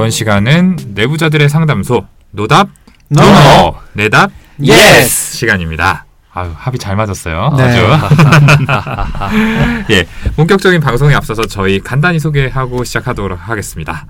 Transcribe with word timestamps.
이번 0.00 0.10
시간은 0.10 0.76
내부자들의 0.94 1.50
상담소 1.50 2.06
노답 2.30 2.70
No. 3.14 3.22
노 3.22 3.74
내답 3.92 4.30
Yes. 4.58 5.36
시간입니다. 5.36 6.06
아유 6.32 6.50
합이 6.56 6.78
잘 6.78 6.96
맞았어요. 6.96 7.52
네. 7.58 7.64
아주. 7.64 7.84
예, 9.92 10.06
본격적인 10.36 10.80
방송에 10.80 11.14
앞서서 11.14 11.42
저희 11.42 11.80
간단히 11.80 12.18
소개하고 12.18 12.82
시작하도록 12.82 13.38
하겠습니다. 13.38 14.06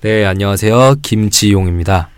네, 0.00 0.24
안녕하세요. 0.26 0.94
김지용입니다. 1.02 2.08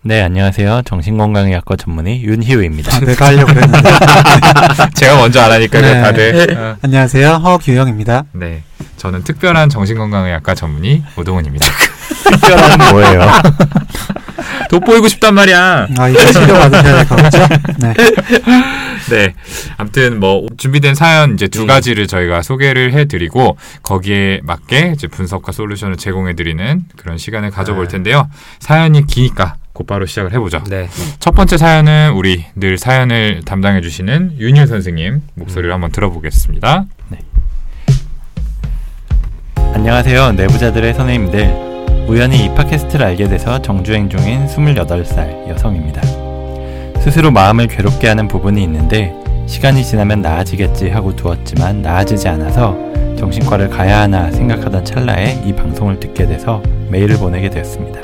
네, 0.00 0.22
안녕하세요. 0.22 0.80
정신건강의학과 0.86 1.76
전문의 1.76 2.22
윤희우입니다. 2.22 2.96
아, 2.96 3.00
내가 3.00 3.26
하려고 3.26 3.50
했는데. 3.50 3.90
제가 4.96 5.18
먼저 5.18 5.42
안 5.42 5.52
하니까 5.52 5.80
네. 5.82 6.00
다들 6.00 6.56
어, 6.56 6.76
안녕하세요. 6.80 7.32
허규영입니다. 7.34 8.24
네, 8.32 8.62
저는 8.96 9.24
특별한 9.24 9.68
정신건강의학과 9.68 10.54
전문의 10.54 11.02
오동훈입니다. 11.16 11.66
특별한 12.24 12.90
뭐예요? 12.92 13.20
돋보이고 14.70 15.08
싶단 15.08 15.34
말이야. 15.34 15.88
아, 15.98 16.08
이제 16.08 16.32
치료 16.32 16.54
받으셔야 16.54 16.96
될것 17.04 17.22
같죠? 17.22 17.38
네. 17.78 17.94
네. 19.10 19.34
아무튼 19.76 20.20
뭐 20.20 20.46
준비된 20.56 20.94
사연 20.94 21.34
이제 21.34 21.48
두 21.48 21.62
음. 21.62 21.66
가지를 21.66 22.06
저희가 22.06 22.42
소개를 22.42 22.92
해드리고 22.92 23.56
거기에 23.82 24.40
맞게 24.44 24.92
이제 24.94 25.06
분석과 25.06 25.52
솔루션을 25.52 25.96
제공해드리는 25.96 26.84
그런 26.96 27.18
시간을 27.18 27.50
가져볼 27.50 27.86
네. 27.86 27.92
텐데요. 27.92 28.28
사연이 28.60 29.06
기니까 29.06 29.56
곧바로 29.72 30.06
시작을 30.06 30.32
해보죠. 30.34 30.64
네. 30.68 30.88
첫 31.20 31.34
번째 31.34 31.56
사연은 31.56 32.12
우리 32.12 32.44
늘 32.56 32.78
사연을 32.78 33.42
담당해주시는 33.44 34.36
윤일 34.38 34.66
선생님 34.66 35.22
목소리를 35.34 35.72
한번 35.72 35.92
들어보겠습니다. 35.92 36.84
안녕하세요. 39.74 40.32
내부자들의 40.32 40.94
선생님들. 40.94 41.67
우연히 42.08 42.46
이 42.46 42.54
팟캐스트를 42.54 43.04
알게 43.04 43.28
돼서 43.28 43.60
정주행 43.60 44.08
중인 44.08 44.46
28살 44.46 45.46
여성입니다. 45.46 46.00
스스로 47.02 47.30
마음을 47.30 47.66
괴롭게 47.66 48.08
하는 48.08 48.28
부분이 48.28 48.62
있는데 48.62 49.12
시간이 49.46 49.84
지나면 49.84 50.22
나아지겠지 50.22 50.88
하고 50.88 51.14
두었지만 51.14 51.82
나아지지 51.82 52.26
않아서 52.28 52.74
정신과를 53.18 53.68
가야 53.68 54.00
하나 54.00 54.30
생각하던 54.30 54.86
찰나에 54.86 55.42
이 55.44 55.52
방송을 55.52 56.00
듣게 56.00 56.26
돼서 56.26 56.62
메일을 56.88 57.18
보내게 57.18 57.50
되었습니다. 57.50 58.00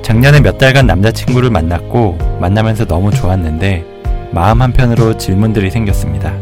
작년에 0.00 0.40
몇 0.40 0.56
달간 0.56 0.86
남자친구를 0.86 1.50
만났고 1.50 2.16
만나면서 2.40 2.86
너무 2.86 3.10
좋았는데 3.10 3.84
마음 4.30 4.62
한편으로 4.62 5.18
질문들이 5.18 5.70
생겼습니다. 5.70 6.32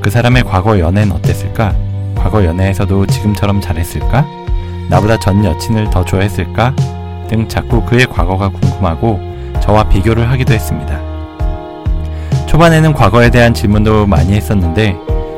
그 0.00 0.10
사람의 0.10 0.42
과거 0.42 0.80
연애는 0.80 1.12
어땠을까? 1.12 1.72
과거 2.16 2.44
연애에서도 2.44 3.06
지금처럼 3.06 3.60
잘했을까? 3.60 4.26
나보다 4.88 5.18
전 5.18 5.44
여친을 5.44 5.90
더 5.90 6.04
좋아했을까? 6.04 6.74
등 7.28 7.48
자꾸 7.48 7.82
그의 7.84 8.06
과거가 8.06 8.50
궁금하고 8.50 9.20
저와 9.60 9.88
비교를 9.88 10.30
하기도 10.30 10.52
했습니다. 10.52 11.00
초반에는 12.46 12.92
과거에 12.92 13.30
대한 13.30 13.54
질문도 13.54 14.06
많이 14.06 14.34
했었는데 14.34 14.96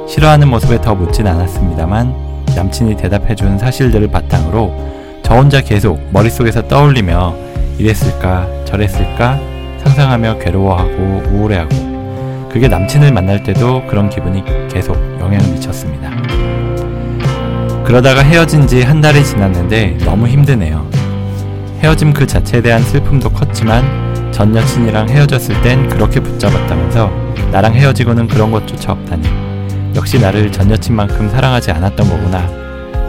싫어하는 0.09 0.49
모습에 0.49 0.81
더 0.81 0.95
묻진 0.95 1.27
않았습니다만 1.27 2.45
남친이 2.55 2.97
대답해준 2.97 3.59
사실들을 3.59 4.09
바탕으로 4.09 5.21
저 5.23 5.35
혼자 5.35 5.61
계속 5.61 6.01
머릿속에서 6.13 6.69
떠올리며 6.69 7.35
이랬을까 7.79 8.47
저랬을까 8.65 9.39
상상하며 9.79 10.39
괴로워하고 10.39 11.23
우울해하고 11.31 12.49
그게 12.51 12.69
남친을 12.69 13.13
만날 13.13 13.43
때도 13.43 13.87
그런 13.87 14.09
기분이 14.09 14.43
계속 14.69 14.97
영향을 15.21 15.53
미쳤습니다. 15.53 16.46
그러다가 17.87 18.23
헤어진 18.23 18.67
지 18.67 18.83
한 18.83 19.01
달이 19.01 19.25
지났는데 19.25 19.99
너무 20.05 20.27
힘드네요. 20.27 20.87
헤어짐 21.81 22.13
그 22.13 22.27
자체에 22.27 22.61
대한 22.61 22.83
슬픔도 22.83 23.31
컸지만 23.31 24.33
전 24.33 24.55
여친이랑 24.55 25.09
헤어졌을 25.09 25.61
땐 25.63 25.89
그렇게 25.89 26.21
붙잡았다면서 26.21 27.11
나랑 27.53 27.75
헤어지고는 27.75 28.27
그런 28.27 28.51
것조차 28.51 28.93
없다니 28.93 29.29
역시 29.95 30.19
나를 30.19 30.51
전 30.53 30.71
여친만큼 30.71 31.29
사랑하지 31.31 31.71
않았던 31.71 32.09
거구나 32.09 32.39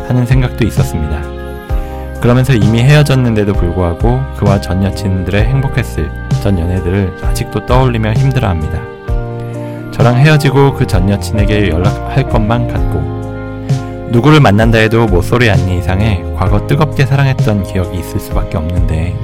하는 0.07 0.25
생각도 0.25 0.66
있었습니다. 0.66 1.21
그러면서 2.21 2.53
이미 2.53 2.79
헤어졌는데도 2.81 3.53
불구하고 3.53 4.21
그와 4.37 4.61
전 4.61 4.83
여친들의 4.83 5.43
행복했을 5.43 6.09
전 6.41 6.57
연애들을 6.59 7.17
아직도 7.23 7.66
떠올리며 7.66 8.13
힘들어합니다. 8.13 8.79
저랑 9.91 10.17
헤어지고 10.17 10.75
그 10.75 10.85
전 10.85 11.09
여친에게 11.09 11.69
연락할 11.69 12.29
것만 12.29 12.67
같고 12.67 13.16
누구를 14.09 14.40
만난다 14.40 14.78
해도 14.78 15.06
모쏠이 15.06 15.50
아닌 15.50 15.79
이상에 15.79 16.23
과거 16.35 16.66
뜨겁게 16.66 17.06
사랑했던 17.06 17.63
기억이 17.63 18.00
있을 18.00 18.19
수밖에 18.19 18.57
없는데 18.57 19.16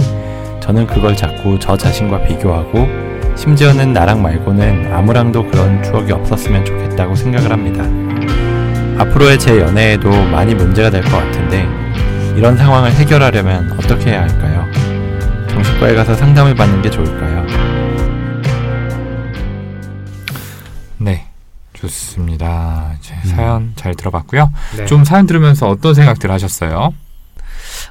저는 0.60 0.88
그걸 0.88 1.16
자꾸 1.16 1.58
저 1.60 1.76
자신과 1.78 2.24
비교하고 2.24 2.88
심지어는 3.36 3.94
나랑 3.94 4.22
말고는 4.22 4.94
아무랑도 4.94 5.48
그런 5.48 5.82
추억이 5.84 6.12
없었으면 6.12 6.64
좋겠다고 6.66 7.16
생각을 7.16 7.52
합니다. 7.52 7.84
앞으로의 9.02 9.40
제 9.40 9.60
연애에도 9.60 10.10
많이 10.10 10.54
문제가 10.54 10.90
될 10.90 11.02
것 11.02 11.12
같은데 11.18 11.68
이런 12.36 12.56
상황을 12.56 12.92
해결하려면 12.92 13.72
어떻게 13.78 14.12
해야 14.12 14.22
할까요? 14.22 14.66
정신과에 15.50 15.96
가서 15.96 16.14
상담을 16.16 16.54
받는 16.56 16.82
게 16.82 16.90
좋을까요? 16.90 17.33
좋습니다. 21.84 22.96
이제 23.00 23.14
사연 23.26 23.74
잘 23.76 23.94
들어봤고요. 23.96 24.52
네. 24.78 24.86
좀 24.86 25.04
사연 25.04 25.26
들으면서 25.28 25.68
어떤 25.68 25.94
생각들 25.94 26.32
하셨어요? 26.32 26.94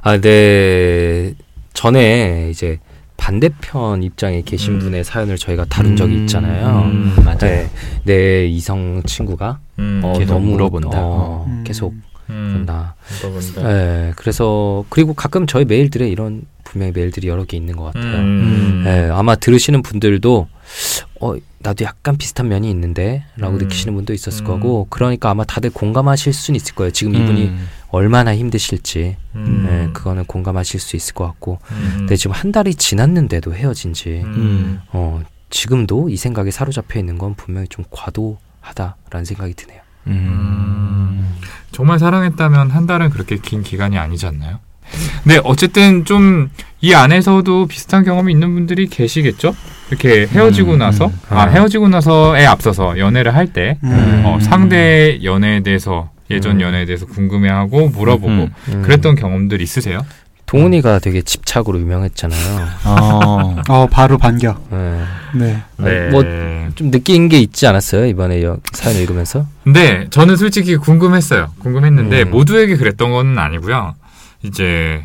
아, 0.02 0.18
네. 0.18 1.34
전에 1.74 2.48
이제 2.50 2.78
반대편 3.16 4.02
입장에 4.02 4.42
계신 4.42 4.74
음. 4.74 4.78
분의 4.80 5.04
사연을 5.04 5.36
저희가 5.36 5.64
다룬 5.66 5.96
적이 5.96 6.16
음, 6.16 6.20
있잖아요. 6.22 6.82
음, 6.82 7.14
맞아요. 7.24 7.38
네. 7.38 7.70
내 8.04 8.46
이성 8.46 9.02
친구가 9.04 9.60
음, 9.78 10.00
어, 10.04 10.18
계속 10.18 10.34
너무 10.34 10.52
물어본다. 10.52 10.98
어, 11.00 11.44
음. 11.48 11.64
계속 11.64 11.94
음, 12.30 12.64
나. 12.66 12.94
물어본다. 13.20 13.62
네. 13.62 14.12
그래서 14.16 14.84
그리고 14.88 15.14
가끔 15.14 15.46
저희 15.46 15.64
메일들에 15.64 16.08
이런 16.08 16.42
분명히 16.64 16.92
메일들이 16.94 17.28
여러 17.28 17.44
개 17.44 17.56
있는 17.56 17.76
것 17.76 17.84
같아요. 17.84 18.16
음. 18.16 18.82
네, 18.84 19.08
아마 19.10 19.36
들으시는 19.36 19.82
분들도 19.82 20.48
어 21.22 21.36
나도 21.60 21.84
약간 21.84 22.16
비슷한 22.18 22.48
면이 22.48 22.68
있는데라고 22.70 23.54
음. 23.54 23.58
느끼시는 23.58 23.94
분도 23.94 24.12
있었을 24.12 24.42
음. 24.42 24.46
거고 24.46 24.88
그러니까 24.90 25.30
아마 25.30 25.44
다들 25.44 25.70
공감하실 25.70 26.32
수는 26.32 26.56
있을 26.56 26.74
거예요. 26.74 26.90
지금 26.90 27.14
이분이 27.14 27.44
음, 27.44 27.68
얼마나 27.90 28.34
힘드실지 28.34 29.16
음. 29.36 29.64
네, 29.64 29.88
그거는 29.92 30.24
공감하실 30.24 30.80
수 30.80 30.96
있을 30.96 31.14
것 31.14 31.24
같고 31.24 31.60
음. 31.70 31.94
근데 31.98 32.16
지금 32.16 32.32
한 32.32 32.50
달이 32.50 32.74
지났는데도 32.74 33.54
헤어진지 33.54 34.22
음. 34.24 34.80
어 34.88 35.22
지금도 35.48 36.08
이 36.08 36.16
생각에 36.16 36.50
사로잡혀 36.50 36.98
있는 36.98 37.18
건 37.18 37.34
분명히 37.36 37.68
좀 37.68 37.84
과도하다라는 37.92 39.24
생각이 39.24 39.54
드네요. 39.54 39.80
음. 40.08 41.38
정말 41.70 42.00
사랑했다면 42.00 42.70
한 42.70 42.86
달은 42.88 43.10
그렇게 43.10 43.36
긴 43.36 43.62
기간이 43.62 43.96
아니지 43.96 44.26
않나요? 44.26 44.58
근데 45.24 45.40
어쨌든 45.44 46.04
좀 46.04 46.50
이 46.84 46.94
안에서도 46.94 47.66
비슷한 47.68 48.02
경험이 48.04 48.32
있는 48.32 48.54
분들이 48.54 48.88
계시겠죠? 48.88 49.54
이렇게 49.88 50.26
헤어지고 50.26 50.72
음, 50.72 50.78
나서 50.78 51.06
음. 51.06 51.12
아 51.30 51.46
헤어지고 51.46 51.88
나서에 51.88 52.44
앞서서 52.44 52.98
연애를 52.98 53.36
할때 53.36 53.78
음. 53.84 54.22
어, 54.26 54.38
상대 54.42 55.20
연애에 55.22 55.60
대해서 55.60 56.10
예전 56.28 56.56
음. 56.56 56.60
연애에 56.60 56.84
대해서 56.84 57.06
궁금해하고 57.06 57.90
물어보고 57.90 58.32
음. 58.32 58.48
음. 58.68 58.82
그랬던 58.82 59.14
경험들 59.14 59.60
있으세요? 59.62 60.00
동훈이가 60.46 60.98
되게 60.98 61.22
집착으로 61.22 61.78
유명했잖아요. 61.78 62.68
어. 62.84 63.56
어, 63.70 63.86
바로 63.86 64.18
반격. 64.18 64.66
네. 64.72 65.04
네. 65.34 65.62
네. 65.78 66.08
뭐좀 66.10 66.90
느낀 66.90 67.28
게 67.28 67.38
있지 67.38 67.64
않았어요 67.68 68.06
이번에 68.06 68.42
여- 68.42 68.58
사연 68.72 68.96
읽으면서? 69.00 69.46
근데 69.62 70.08
저는 70.10 70.34
솔직히 70.34 70.74
궁금했어요. 70.76 71.52
궁금했는데 71.60 72.22
음. 72.24 72.30
모두에게 72.32 72.74
그랬던 72.76 73.12
건 73.12 73.38
아니고요. 73.38 73.94
이제 74.42 75.04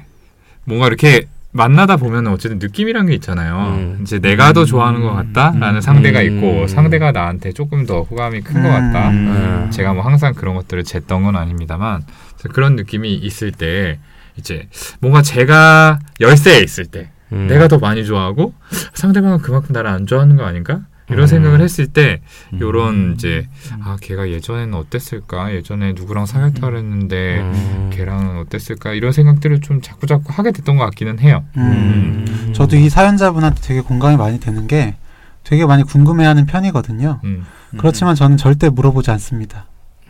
뭔가 0.66 0.88
이렇게 0.88 1.28
만나다 1.52 1.98
보면 1.98 2.28
어쨌든 2.28 2.60
느낌이란 2.60 3.08
게 3.08 3.14
있잖아요. 3.16 3.76
음. 3.78 4.00
이제 4.02 4.20
내가 4.20 4.54
더 4.54 4.66
좋아하는 4.66 5.02
것 5.02 5.12
같다라는 5.14 5.76
음. 5.78 5.82
상대가 5.82 6.20
음. 6.22 6.26
있고 6.38 6.68
상대가 6.68 7.12
나한테 7.12 7.52
조금 7.54 7.86
더 7.86 8.02
호감이 8.04 8.42
큰 8.42 8.62
것 8.62 8.70
같다. 8.70 9.10
음. 9.10 9.70
제가 9.72 9.94
뭐 9.94 10.04
항상 10.04 10.34
그런 10.34 10.56
것들을 10.56 10.84
쟀던 10.84 11.24
건 11.24 11.36
아닙니다만 11.36 12.04
그런 12.52 12.76
느낌이 12.76 13.14
있을 13.16 13.52
때 13.52 13.98
이제 14.36 14.68
뭔가 15.00 15.22
제가 15.22 16.00
열세에 16.20 16.60
있을 16.62 16.86
때 16.86 17.10
음. 17.32 17.48
내가 17.48 17.68
더 17.68 17.80
많이 17.80 18.06
좋아하고 18.06 18.54
상대방은 18.94 19.40
그만큼 19.40 19.74
나를 19.74 19.90
안 19.90 20.06
좋아하는 20.06 20.36
거 20.36 20.44
아닌가? 20.46 20.82
이런 21.10 21.22
음. 21.24 21.28
생각을 21.28 21.62
했을 21.62 21.88
때 21.88 22.22
음. 22.54 22.60
요런 22.60 23.14
이제 23.16 23.48
아 23.82 23.98
걔가 24.02 24.30
예전에는 24.30 24.74
어땠을까? 24.74 25.54
예전에 25.54 25.94
누구랑 25.94 26.26
사귀었다 26.26 26.62
그랬는데 26.62 27.40
음. 27.40 27.90
걔랑은 27.94 28.40
어땠을까? 28.40 28.94
이런 28.94 29.12
생각들을 29.12 29.62
좀 29.62 29.82
자꾸 29.82 30.06
자꾸 30.06 30.34
하게 30.34 30.52
됐던 30.52 30.76
것 30.78 30.84
같기는 30.86 31.20
해요. 31.20 31.46
음. 31.56 32.52
저도 32.54 32.76
이 32.76 32.90
사연자분한테 32.90 33.62
되게 33.62 33.82
공감이 33.82 34.18
많이 34.18 34.40
되는 34.40 34.68
게 34.68 34.96
되게 35.44 35.66
많이 35.66 35.84
궁금해하는 35.84 36.46
편이거든요. 36.46 37.22
음. 37.24 37.46
그렇지만 37.78 38.16
저는 38.16 38.38
절대 38.38 38.70
물어보지 38.70 39.12
않습니다. 39.12 39.66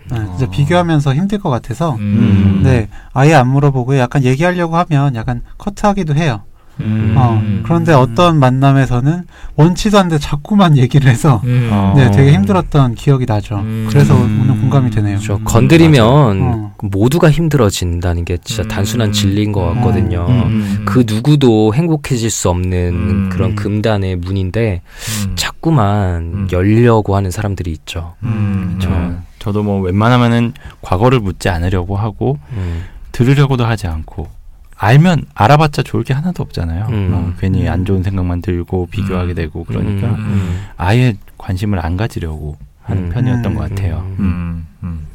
네, 0.10 0.18
진짜 0.26 0.46
어. 0.46 0.50
비교하면서 0.50 1.14
힘들 1.14 1.38
것 1.40 1.50
같아서 1.50 1.96
음. 1.96 2.62
네 2.64 2.88
아예 3.14 3.34
안 3.34 3.50
물어보고 3.50 3.98
약간 3.98 4.24
얘기하려고 4.24 4.78
하면 4.78 5.16
약간 5.16 5.42
커트하기도 5.58 6.16
해요. 6.16 6.44
음. 6.82 7.16
어, 7.18 7.42
그런데 7.64 7.94
어떤 7.94 8.40
만남에서는 8.40 9.24
원치도 9.56 9.98
않는데 9.98 10.20
자꾸만 10.20 10.78
얘기를 10.78 11.10
해서 11.10 11.42
음. 11.46 11.70
어. 11.72 11.94
네 11.96 12.12
되게 12.12 12.34
힘들었던 12.34 12.96
기억이 12.96 13.26
나죠. 13.26 13.58
음. 13.58 13.88
그래서 13.90 14.16
음. 14.16 14.42
오늘 14.44 14.60
공감이 14.62 14.90
되네요. 14.92 15.18
저 15.20 15.36
음, 15.36 15.44
건드리면 15.44 16.02
어. 16.06 16.74
모두가 16.82 17.32
힘들어진다는 17.32 18.26
게 18.26 18.38
진짜 18.44 18.64
음. 18.64 18.68
단순한 18.68 19.12
진리인 19.12 19.52
것 19.52 19.66
같거든요. 19.74 20.26
음. 20.30 20.84
그 20.86 21.04
누구도 21.08 21.74
행복해질 21.74 22.30
수 22.30 22.50
없는 22.50 22.94
음. 22.94 23.30
그런 23.32 23.56
금단의 23.56 24.18
문인데 24.18 24.82
음. 25.26 25.36
자꾸만 25.36 26.22
음. 26.22 26.48
열려고 26.52 27.16
하는 27.16 27.32
사람들이 27.32 27.72
있죠. 27.72 28.14
음. 28.24 28.78
저, 28.82 28.90
음. 28.90 29.24
저도 29.40 29.64
뭐 29.64 29.82
웬만하면은 29.82 30.54
과거를 30.82 31.20
묻지 31.20 31.50
않으려고 31.50 31.96
하고 31.96 32.38
음. 32.52 32.84
들으려고도 33.12 33.66
하지 33.66 33.88
않고 33.88 34.28
알면 34.78 35.24
알아봤자 35.34 35.84
좋을 35.84 36.04
게 36.04 36.14
하나도 36.14 36.44
없잖아요. 36.44 36.88
음. 36.90 37.12
어, 37.14 37.34
괜히 37.40 37.68
안 37.68 37.84
좋은 37.86 38.04
생각만 38.04 38.42
들고 38.42 38.88
비교하게 38.92 39.34
음. 39.34 39.36
되고 39.36 39.64
그러니까 39.64 40.08
음, 40.08 40.16
음. 40.18 40.66
아예 40.78 41.16
관심을 41.38 41.84
안 41.84 41.98
가지려고 41.98 42.58
하는 42.84 43.06
음. 43.06 43.10
편이었던 43.10 43.56
것 43.56 43.64
음. 43.64 43.70
같아요. 43.70 44.06
음. 44.20 44.24
음. 44.24 44.68
음. 44.84 45.08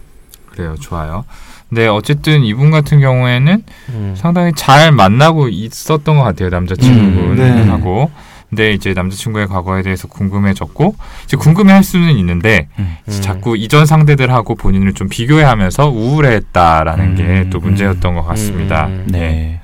그래요. 0.51 0.75
좋아요. 0.81 1.25
근데 1.69 1.87
어쨌든 1.87 2.43
이분 2.45 2.71
같은 2.71 3.01
경우에는 3.01 3.63
음. 3.91 4.15
상당히 4.17 4.53
잘 4.55 4.93
만나고 4.93 5.49
있었던 5.49 6.17
것 6.17 6.23
같아요 6.23 6.49
음, 6.49 6.51
네. 6.51 6.57
남자친구분하고. 6.57 8.11
근데 8.53 8.73
이제 8.73 8.93
남자친구의 8.93 9.47
과거에 9.47 9.81
대해서 9.81 10.07
궁금해졌고 10.09 10.95
이제 11.25 11.39
궁금해할 11.39 11.83
수는 11.83 12.11
있는데 12.19 12.69
음. 12.79 12.97
음. 13.09 13.19
자꾸 13.23 13.57
이전 13.57 13.87
상대들하고 13.87 14.57
본인을 14.57 14.93
좀 14.93 15.09
비교해하면서 15.09 15.89
우울해했다라는 15.89 17.05
음, 17.05 17.15
게또 17.45 17.61
음. 17.61 17.63
문제였던 17.63 18.15
것 18.15 18.23
같습니다. 18.25 18.89
음, 18.89 18.93
음, 18.93 19.07
네. 19.11 19.61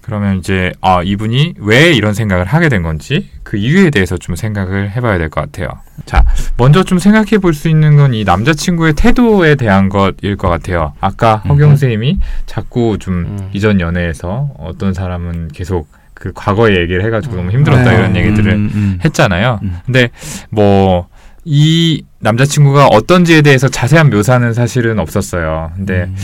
그러면 0.00 0.38
이제 0.38 0.72
아 0.80 1.02
이분이 1.04 1.54
왜 1.58 1.92
이런 1.92 2.12
생각을 2.12 2.46
하게 2.46 2.68
된 2.68 2.82
건지 2.82 3.30
그 3.44 3.56
이유에 3.56 3.90
대해서 3.90 4.16
좀 4.18 4.34
생각을 4.34 4.90
해봐야 4.90 5.18
될 5.18 5.28
것 5.30 5.40
같아요. 5.42 5.68
자, 6.04 6.24
먼저 6.56 6.82
좀 6.82 6.98
생각해 6.98 7.38
볼 7.38 7.54
수 7.54 7.68
있는 7.68 7.94
건 7.94 8.12
이 8.12 8.24
남자친구의 8.24 8.94
태도에 8.94 9.54
대한 9.54 9.88
것일 9.88 10.36
것 10.36 10.48
같아요. 10.48 10.94
아까 11.00 11.36
허경 11.36 11.70
음흠. 11.70 11.76
쌤이 11.76 12.18
자꾸 12.46 12.98
좀 12.98 13.14
음. 13.38 13.50
이전 13.52 13.78
연애에서 13.78 14.48
어떤 14.58 14.94
사람은 14.94 15.50
계속 15.52 15.86
그 16.20 16.30
과거의 16.32 16.76
얘기를 16.78 17.04
해가지고 17.04 17.34
너무 17.34 17.50
힘들었다 17.50 17.90
네. 17.90 17.96
이런 17.96 18.14
얘기들을 18.14 18.52
음, 18.52 18.70
음. 18.72 18.98
했잖아요. 19.04 19.58
음. 19.64 19.78
근데 19.84 20.10
뭐 20.50 21.10
이 21.44 22.04
남자친구가 22.20 22.88
어떤지에 22.88 23.42
대해서 23.42 23.68
자세한 23.68 24.10
묘사는 24.10 24.52
사실은 24.52 24.98
없었어요. 24.98 25.72
근데 25.74 26.04
음. 26.04 26.16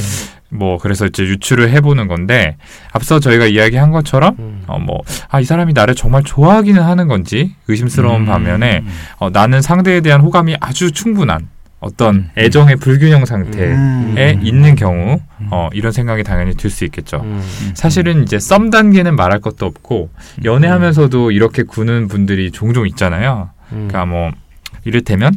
뭐 0.50 0.78
그래서 0.78 1.06
이제 1.06 1.22
유추를 1.24 1.70
해보는 1.70 2.06
건데 2.06 2.56
앞서 2.92 3.18
저희가 3.18 3.46
이야기한 3.46 3.90
것처럼 3.92 4.36
음. 4.38 4.62
어뭐 4.66 5.00
아 5.28 5.40
이 5.40 5.44
사람이 5.44 5.72
나를 5.72 5.94
정말 5.94 6.22
좋아하기는 6.22 6.80
하는 6.82 7.08
건지 7.08 7.54
의심스러운 7.66 8.22
음. 8.22 8.26
반면에 8.26 8.84
어, 9.18 9.30
나는 9.30 9.62
상대에 9.62 10.00
대한 10.02 10.20
호감이 10.20 10.56
아주 10.60 10.92
충분한 10.92 11.48
어떤 11.86 12.14
음. 12.16 12.30
애정의 12.36 12.76
불균형 12.76 13.24
상태에 13.24 13.72
음. 13.72 14.40
있는 14.42 14.74
경우 14.74 15.20
음. 15.40 15.48
어, 15.50 15.68
이런 15.72 15.92
생각이 15.92 16.24
당연히 16.24 16.54
들 16.56 16.70
수 16.70 16.84
있겠죠. 16.84 17.20
음. 17.22 17.42
사실은 17.74 18.22
이제 18.22 18.38
썸 18.38 18.70
단계는 18.70 19.14
말할 19.16 19.40
것도 19.40 19.66
없고 19.66 20.10
연애하면서도 20.44 21.30
이렇게 21.30 21.62
구는 21.62 22.08
분들이 22.08 22.50
종종 22.50 22.86
있잖아요. 22.88 23.50
음. 23.72 23.88
그러니까 23.88 24.04
뭐 24.06 24.30
이를테면 24.84 25.32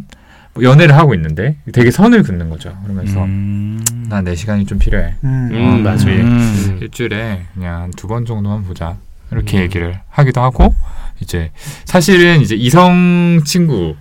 뭐 0.56 0.64
연애를 0.64 0.96
하고 0.98 1.14
있는데 1.14 1.58
되게 1.72 1.92
선을 1.92 2.24
긋는 2.24 2.50
거죠. 2.50 2.76
그러면서 2.84 3.24
음. 3.24 3.80
난내 4.10 4.36
시간이 4.36 4.66
좀 4.66 4.80
필요해. 4.80 5.14
음. 5.24 5.50
음, 5.52 5.84
맞아요. 5.84 6.00
우리 6.04 6.22
음. 6.22 6.78
일주일에 6.82 7.44
그냥 7.54 7.84
한두번 7.84 8.26
정도만 8.26 8.64
보자. 8.64 8.98
이렇게 9.32 9.58
음. 9.58 9.62
얘기를 9.62 10.00
하기도 10.10 10.42
하고 10.42 10.74
이제 11.20 11.52
사실은 11.86 12.42
이제 12.42 12.56
이성 12.56 13.42
친구 13.46 13.96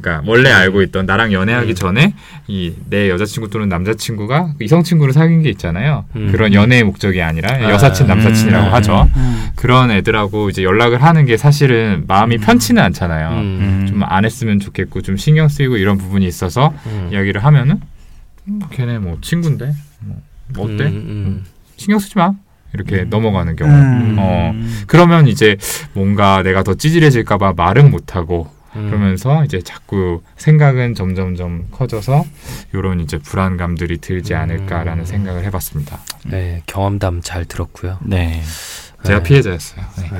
그러니까 0.00 0.22
원래 0.30 0.50
알고 0.50 0.82
있던 0.82 1.06
나랑 1.06 1.32
연애하기 1.32 1.70
음. 1.70 1.74
전에 1.74 2.14
이 2.46 2.72
내 2.88 3.10
여자친구 3.10 3.50
또는 3.50 3.68
남자친구가 3.68 4.54
이성 4.60 4.82
친구를 4.82 5.12
사귄 5.12 5.42
게 5.42 5.50
있잖아요. 5.50 6.04
음. 6.16 6.32
그런 6.32 6.54
연애의 6.54 6.84
목적이 6.84 7.22
아니라 7.22 7.52
아, 7.52 7.70
여사친 7.70 8.06
남사친이라고 8.06 8.68
음. 8.68 8.72
하죠. 8.74 9.10
음. 9.16 9.48
그런 9.56 9.90
애들하고 9.90 10.48
이제 10.48 10.62
연락을 10.62 11.02
하는 11.02 11.26
게 11.26 11.36
사실은 11.36 12.04
마음이 12.06 12.36
음. 12.36 12.40
편치는 12.40 12.82
않잖아요. 12.82 13.30
음. 13.30 13.86
좀안 13.88 14.24
했으면 14.24 14.58
좋겠고 14.60 15.02
좀 15.02 15.16
신경 15.16 15.48
쓰이고 15.48 15.76
이런 15.76 15.98
부분이 15.98 16.26
있어서 16.26 16.72
음. 16.86 17.10
이야기를 17.12 17.44
하면은 17.44 17.80
음, 18.48 18.60
걔네 18.70 18.98
뭐 18.98 19.18
친구인데 19.20 19.74
뭐 20.54 20.64
어때? 20.64 20.84
음, 20.84 20.94
음. 20.94 21.44
신경 21.76 21.98
쓰지 21.98 22.16
마 22.16 22.32
이렇게 22.72 23.02
음. 23.02 23.10
넘어가는 23.10 23.56
경우. 23.56 23.70
음. 23.70 24.16
어 24.18 24.54
그러면 24.86 25.28
이제 25.28 25.56
뭔가 25.92 26.42
내가 26.42 26.62
더 26.62 26.74
찌질해질까봐 26.74 27.52
말은 27.56 27.90
못하고 27.90 28.48
음. 28.78 28.86
그러면서 28.86 29.44
이제 29.44 29.60
자꾸 29.60 30.22
생각은 30.36 30.94
점점점 30.94 31.66
커져서 31.72 32.24
이런 32.72 33.00
이제 33.00 33.18
불안감들이 33.18 33.98
들지 33.98 34.34
음. 34.34 34.38
않을까라는 34.40 35.04
생각을 35.04 35.44
해봤습니다. 35.44 35.98
네, 36.26 36.62
경험담 36.66 37.20
잘 37.22 37.44
들었고요. 37.44 37.98
네. 38.02 38.42
제가 39.04 39.18
네. 39.18 39.22
피해자였어요. 39.22 39.84
네. 39.98 40.08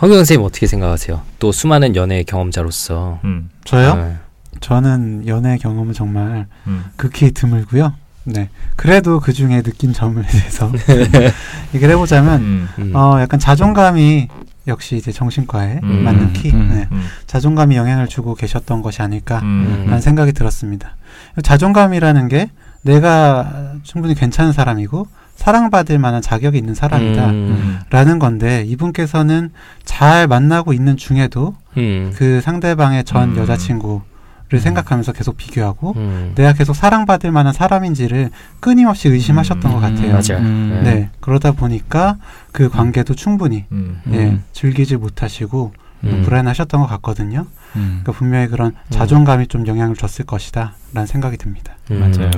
허경 0.00 0.16
선생님 0.16 0.44
어떻게 0.44 0.66
생각하세요? 0.66 1.20
또 1.38 1.52
수많은 1.52 1.96
연애 1.96 2.22
경험자로서 2.22 3.20
음, 3.24 3.50
저요? 3.64 3.96
네. 3.96 4.16
저는 4.60 5.26
연애 5.26 5.58
경험은 5.58 5.94
정말 5.94 6.46
음, 6.66 6.84
극히 6.96 7.32
드물고요. 7.32 7.92
네. 8.24 8.48
그래도 8.76 9.20
그 9.20 9.32
중에 9.32 9.62
느낀 9.62 9.92
점에 9.92 10.22
대해서 10.22 10.70
얘기를 11.74 11.94
해보자면, 11.94 12.40
음, 12.40 12.68
음. 12.78 12.94
어, 12.94 13.20
약간 13.20 13.40
자존감이 13.40 14.28
역시 14.66 14.96
이제 14.96 15.12
정신과에 15.12 15.80
음. 15.82 16.04
맞는 16.04 16.32
키, 16.32 16.50
음. 16.50 16.68
네. 16.72 16.88
음, 16.92 17.02
자존감이 17.26 17.76
영향을 17.76 18.08
주고 18.08 18.34
계셨던 18.34 18.82
것이 18.82 19.02
아닐까라는 19.02 19.92
음, 19.92 20.00
생각이 20.00 20.32
들었습니다. 20.32 20.96
자존감이라는 21.42 22.28
게 22.28 22.50
내가 22.82 23.74
충분히 23.82 24.14
괜찮은 24.14 24.52
사람이고 24.52 25.06
사랑받을 25.36 25.98
만한 25.98 26.20
자격이 26.20 26.58
있는 26.58 26.74
사람이다. 26.74 27.30
음. 27.30 27.80
라는 27.88 28.18
건데 28.18 28.62
이분께서는 28.66 29.50
잘 29.84 30.26
만나고 30.26 30.74
있는 30.74 30.98
중에도 30.98 31.54
음. 31.78 32.12
그 32.14 32.42
상대방의 32.42 33.04
전 33.04 33.30
음. 33.30 33.38
여자친구 33.38 34.02
를 34.50 34.58
생각하면서 34.58 35.12
계속 35.12 35.36
비교하고 35.36 35.92
음. 35.96 36.32
내가 36.34 36.52
계속 36.52 36.74
사랑받을 36.74 37.30
만한 37.30 37.52
사람인지를 37.52 38.30
끊임없이 38.58 39.08
의심하셨던 39.08 39.70
음. 39.70 39.74
것 39.76 39.80
같아요. 39.80 40.10
맞아요. 40.12 40.44
음. 40.44 40.80
네. 40.82 41.08
그러다 41.20 41.52
보니까 41.52 42.16
그 42.50 42.68
관계도 42.68 43.14
충분히 43.14 43.66
음, 43.70 44.00
음. 44.08 44.12
예, 44.12 44.38
즐기지 44.52 44.96
못하시고 44.96 45.72
음. 46.02 46.22
불안하셨던 46.24 46.80
것 46.80 46.88
같거든요. 46.88 47.46
음. 47.76 48.00
그러니까 48.02 48.12
분명히 48.12 48.48
그런 48.48 48.74
자존감이 48.90 49.46
좀 49.46 49.68
영향을 49.68 49.94
줬을 49.94 50.26
것이다. 50.26 50.74
라는 50.94 51.06
생각이 51.06 51.36
듭니다. 51.36 51.76
음. 51.92 52.00
맞아요. 52.00 52.30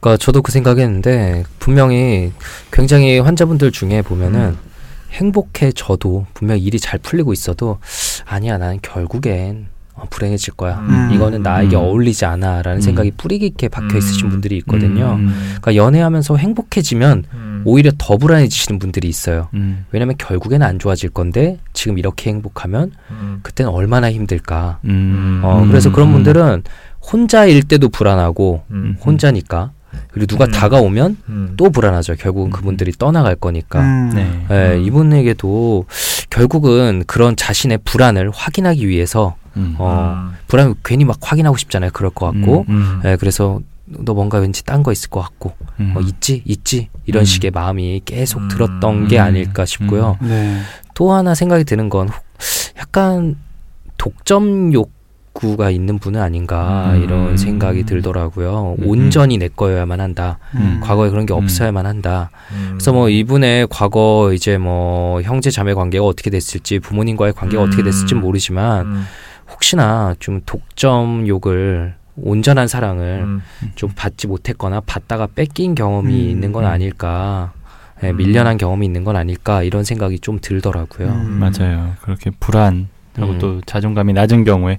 그러니까 0.00 0.16
저도 0.18 0.42
그 0.42 0.50
생각했는데 0.50 1.44
분명히 1.60 2.32
굉장히 2.72 3.20
환자분들 3.20 3.70
중에 3.70 4.02
보면은 4.02 4.40
음. 4.40 4.58
행복해져도 5.12 6.26
분명히 6.34 6.62
일이 6.62 6.80
잘 6.80 6.98
풀리고 6.98 7.32
있어도 7.32 7.78
아니야 8.24 8.58
나는 8.58 8.80
결국엔 8.82 9.66
어, 9.66 9.79
불행해질 10.08 10.54
거야. 10.54 10.78
음. 10.78 11.10
이거는 11.12 11.42
나에게 11.42 11.76
음. 11.76 11.82
어울리지 11.82 12.24
않아라는 12.24 12.78
음. 12.78 12.80
생각이 12.80 13.12
뿌리 13.16 13.38
깊게 13.38 13.68
박혀 13.68 13.98
있으신 13.98 14.26
음. 14.26 14.30
분들이 14.30 14.56
있거든요. 14.58 15.16
음. 15.18 15.34
그러니까 15.60 15.74
연애하면서 15.74 16.36
행복해지면 16.36 17.24
음, 17.32 17.62
오히려 17.64 17.90
더 17.98 18.16
불안해지시는 18.16 18.78
분들이 18.78 19.08
있어요. 19.08 19.48
음. 19.54 19.84
왜냐면 19.92 20.16
결국에는 20.18 20.66
안 20.66 20.78
좋아질 20.78 21.10
건데 21.10 21.58
지금 21.72 21.98
이렇게 21.98 22.30
행복하면 22.30 22.92
음, 23.10 23.40
그때는 23.42 23.70
얼마나 23.70 24.10
힘들까. 24.10 24.78
음. 24.84 25.40
어, 25.44 25.64
그래서 25.66 25.92
그런 25.92 26.12
분들은 26.12 26.62
혼자일 27.12 27.62
때도 27.62 27.88
불안하고 27.88 28.62
음, 28.70 28.96
혼자니까 29.04 29.72
그리고 30.12 30.26
누가 30.26 30.44
음. 30.46 30.50
다가오면 30.50 31.16
음, 31.28 31.54
또 31.56 31.70
불안하죠. 31.70 32.16
결국은 32.16 32.48
음. 32.48 32.52
그분들이 32.52 32.92
떠나갈 32.92 33.36
거니까. 33.36 33.80
음. 33.80 34.12
네. 34.14 34.46
예, 34.50 34.76
음. 34.76 34.84
이분에게도 34.84 35.86
결국은 36.30 37.04
그런 37.06 37.36
자신의 37.36 37.80
불안을 37.84 38.30
확인하기 38.32 38.86
위해서 38.88 39.36
음. 39.56 39.74
어, 39.78 40.30
불안 40.46 40.74
괜히 40.84 41.04
막 41.04 41.16
확인하고 41.20 41.56
싶잖아요. 41.56 41.90
그럴 41.92 42.10
것 42.10 42.26
같고. 42.32 42.66
음. 42.68 43.00
예, 43.04 43.16
그래서 43.16 43.60
너 43.86 44.14
뭔가 44.14 44.38
왠지 44.38 44.64
딴 44.64 44.82
거 44.84 44.92
있을 44.92 45.10
것 45.10 45.20
같고 45.20 45.52
음. 45.80 45.94
어, 45.96 46.00
있지 46.00 46.42
있지 46.44 46.88
이런 47.06 47.22
음. 47.22 47.24
식의 47.24 47.50
마음이 47.50 48.02
계속 48.04 48.40
음. 48.40 48.48
들었던 48.48 49.08
게 49.08 49.18
음. 49.18 49.24
아닐까 49.24 49.64
싶고요. 49.64 50.16
네. 50.20 50.60
또 50.94 51.12
하나 51.12 51.34
생각이 51.34 51.64
드는 51.64 51.88
건 51.88 52.08
혹- 52.08 52.22
약간 52.78 53.36
독점 53.98 54.72
욕 54.72 54.92
구가 55.32 55.70
있는 55.70 55.98
분은 56.00 56.20
아닌가 56.20 56.92
음. 56.94 57.02
이런 57.02 57.36
생각이 57.36 57.84
들더라고요. 57.84 58.76
음. 58.80 58.86
온전히 58.86 59.38
내 59.38 59.48
거여야만 59.48 60.00
한다. 60.00 60.38
음. 60.56 60.80
과거에 60.82 61.08
그런 61.08 61.24
게 61.24 61.32
음. 61.32 61.38
없어야만 61.38 61.86
한다. 61.86 62.30
음. 62.52 62.70
그래서 62.72 62.92
뭐 62.92 63.08
이분의 63.08 63.68
과거 63.70 64.32
이제 64.34 64.58
뭐 64.58 65.22
형제 65.22 65.50
자매 65.50 65.72
관계가 65.72 66.04
어떻게 66.04 66.30
됐을지 66.30 66.80
부모님과의 66.80 67.32
관계가 67.34 67.62
음. 67.62 67.68
어떻게 67.68 67.82
됐을지 67.84 68.14
모르지만 68.16 68.86
음, 68.86 69.04
혹시나 69.50 70.14
좀 70.18 70.40
독점 70.46 71.26
욕을 71.28 71.94
온전한 72.16 72.68
사랑을 72.68 73.22
음. 73.24 73.42
좀 73.74 73.90
받지 73.94 74.26
못했거나 74.26 74.80
받다가 74.80 75.26
뺏긴 75.34 75.74
경험이 75.74 76.12
음, 76.14 76.30
있는 76.30 76.52
건 76.52 76.64
음. 76.64 76.70
아닐까. 76.70 77.52
예, 78.02 78.10
음. 78.10 78.16
밀려난 78.16 78.56
경험이 78.56 78.86
있는 78.86 79.04
건 79.04 79.16
아닐까 79.16 79.62
이런 79.62 79.84
생각이 79.84 80.20
좀 80.20 80.38
들더라고요. 80.40 81.08
음. 81.08 81.38
맞아요. 81.38 81.92
그렇게 82.02 82.30
불안하고 82.40 82.86
음. 83.18 83.38
또 83.38 83.60
자존감이 83.66 84.12
낮은 84.12 84.44
경우에 84.44 84.78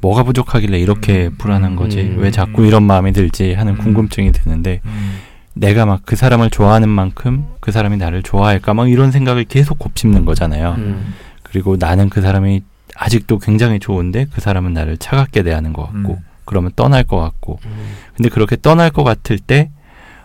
뭐가 0.00 0.22
부족하길래 0.22 0.78
이렇게 0.78 1.26
음. 1.26 1.34
불안한 1.38 1.76
거지? 1.76 2.00
음. 2.00 2.16
왜 2.18 2.30
자꾸 2.30 2.64
이런 2.66 2.82
마음이 2.84 3.12
들지? 3.12 3.54
하는 3.54 3.74
음. 3.74 3.78
궁금증이 3.78 4.32
드는데 4.32 4.80
음. 4.84 5.18
내가 5.54 5.86
막 5.86 6.02
그 6.04 6.14
사람을 6.16 6.50
좋아하는 6.50 6.88
만큼 6.88 7.46
그 7.60 7.72
사람이 7.72 7.96
나를 7.96 8.22
좋아할까? 8.22 8.74
막 8.74 8.88
이런 8.90 9.10
생각을 9.10 9.44
계속 9.44 9.78
곱씹는 9.78 10.24
거잖아요. 10.24 10.74
음. 10.78 11.14
그리고 11.42 11.76
나는 11.78 12.08
그 12.08 12.20
사람이 12.20 12.62
아직도 12.98 13.38
굉장히 13.38 13.78
좋은데 13.78 14.26
그 14.32 14.40
사람은 14.40 14.72
나를 14.74 14.96
차갑게 14.98 15.42
대하는 15.44 15.72
것 15.72 15.82
같고 15.84 16.14
음. 16.14 16.24
그러면 16.44 16.72
떠날 16.74 17.04
것 17.04 17.18
같고 17.18 17.60
음. 17.64 17.94
근데 18.16 18.28
그렇게 18.28 18.56
떠날 18.60 18.90
것 18.90 19.04
같을 19.04 19.38
때 19.38 19.70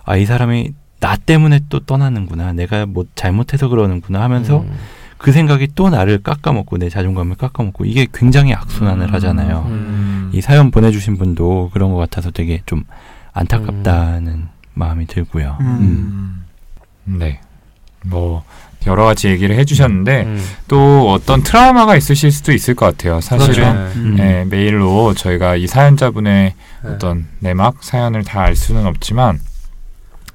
아 0.05 0.17
이 0.17 0.25
사람이 0.25 0.73
나 0.99 1.15
때문에 1.17 1.61
또 1.69 1.79
떠나는구나 1.79 2.53
내가 2.53 2.85
뭐 2.85 3.05
잘못해서 3.15 3.67
그러는구나 3.67 4.21
하면서 4.21 4.59
음. 4.61 4.71
그 5.17 5.31
생각이 5.31 5.69
또 5.75 5.89
나를 5.89 6.21
깎아먹고 6.21 6.77
내 6.77 6.89
자존감을 6.89 7.37
깎아먹고 7.37 7.85
이게 7.85 8.07
굉장히 8.13 8.53
악순환을 8.53 9.07
음. 9.07 9.13
하잖아요. 9.13 9.65
음. 9.69 10.31
이 10.33 10.41
사연 10.41 10.71
보내주신 10.71 11.17
분도 11.17 11.69
그런 11.73 11.91
것 11.91 11.97
같아서 11.97 12.31
되게 12.31 12.61
좀 12.65 12.83
안타깝다는 13.31 14.47
마음이 14.73 15.07
들고요. 15.07 15.57
음. 15.61 16.45
음. 17.07 17.17
네. 17.19 17.39
뭐 18.05 18.43
여러 18.87 19.05
가지 19.05 19.27
얘기를 19.29 19.55
해주셨는데 19.57 20.23
음. 20.23 20.43
또 20.67 21.11
어떤 21.11 21.41
트라우마가 21.43 21.95
있으실 21.95 22.31
수도 22.31 22.51
있을 22.51 22.75
것 22.75 22.85
같아요. 22.85 23.21
사실은. 23.21 23.63
음. 23.95 24.15
예, 24.19 24.45
메일로 24.49 25.13
저희가 25.13 25.55
이 25.55 25.67
사연자분의 25.67 26.53
네. 26.83 26.89
어떤 26.89 27.27
내막 27.39 27.83
사연을 27.83 28.23
다 28.23 28.41
알 28.43 28.55
수는 28.57 28.85
없지만 28.85 29.39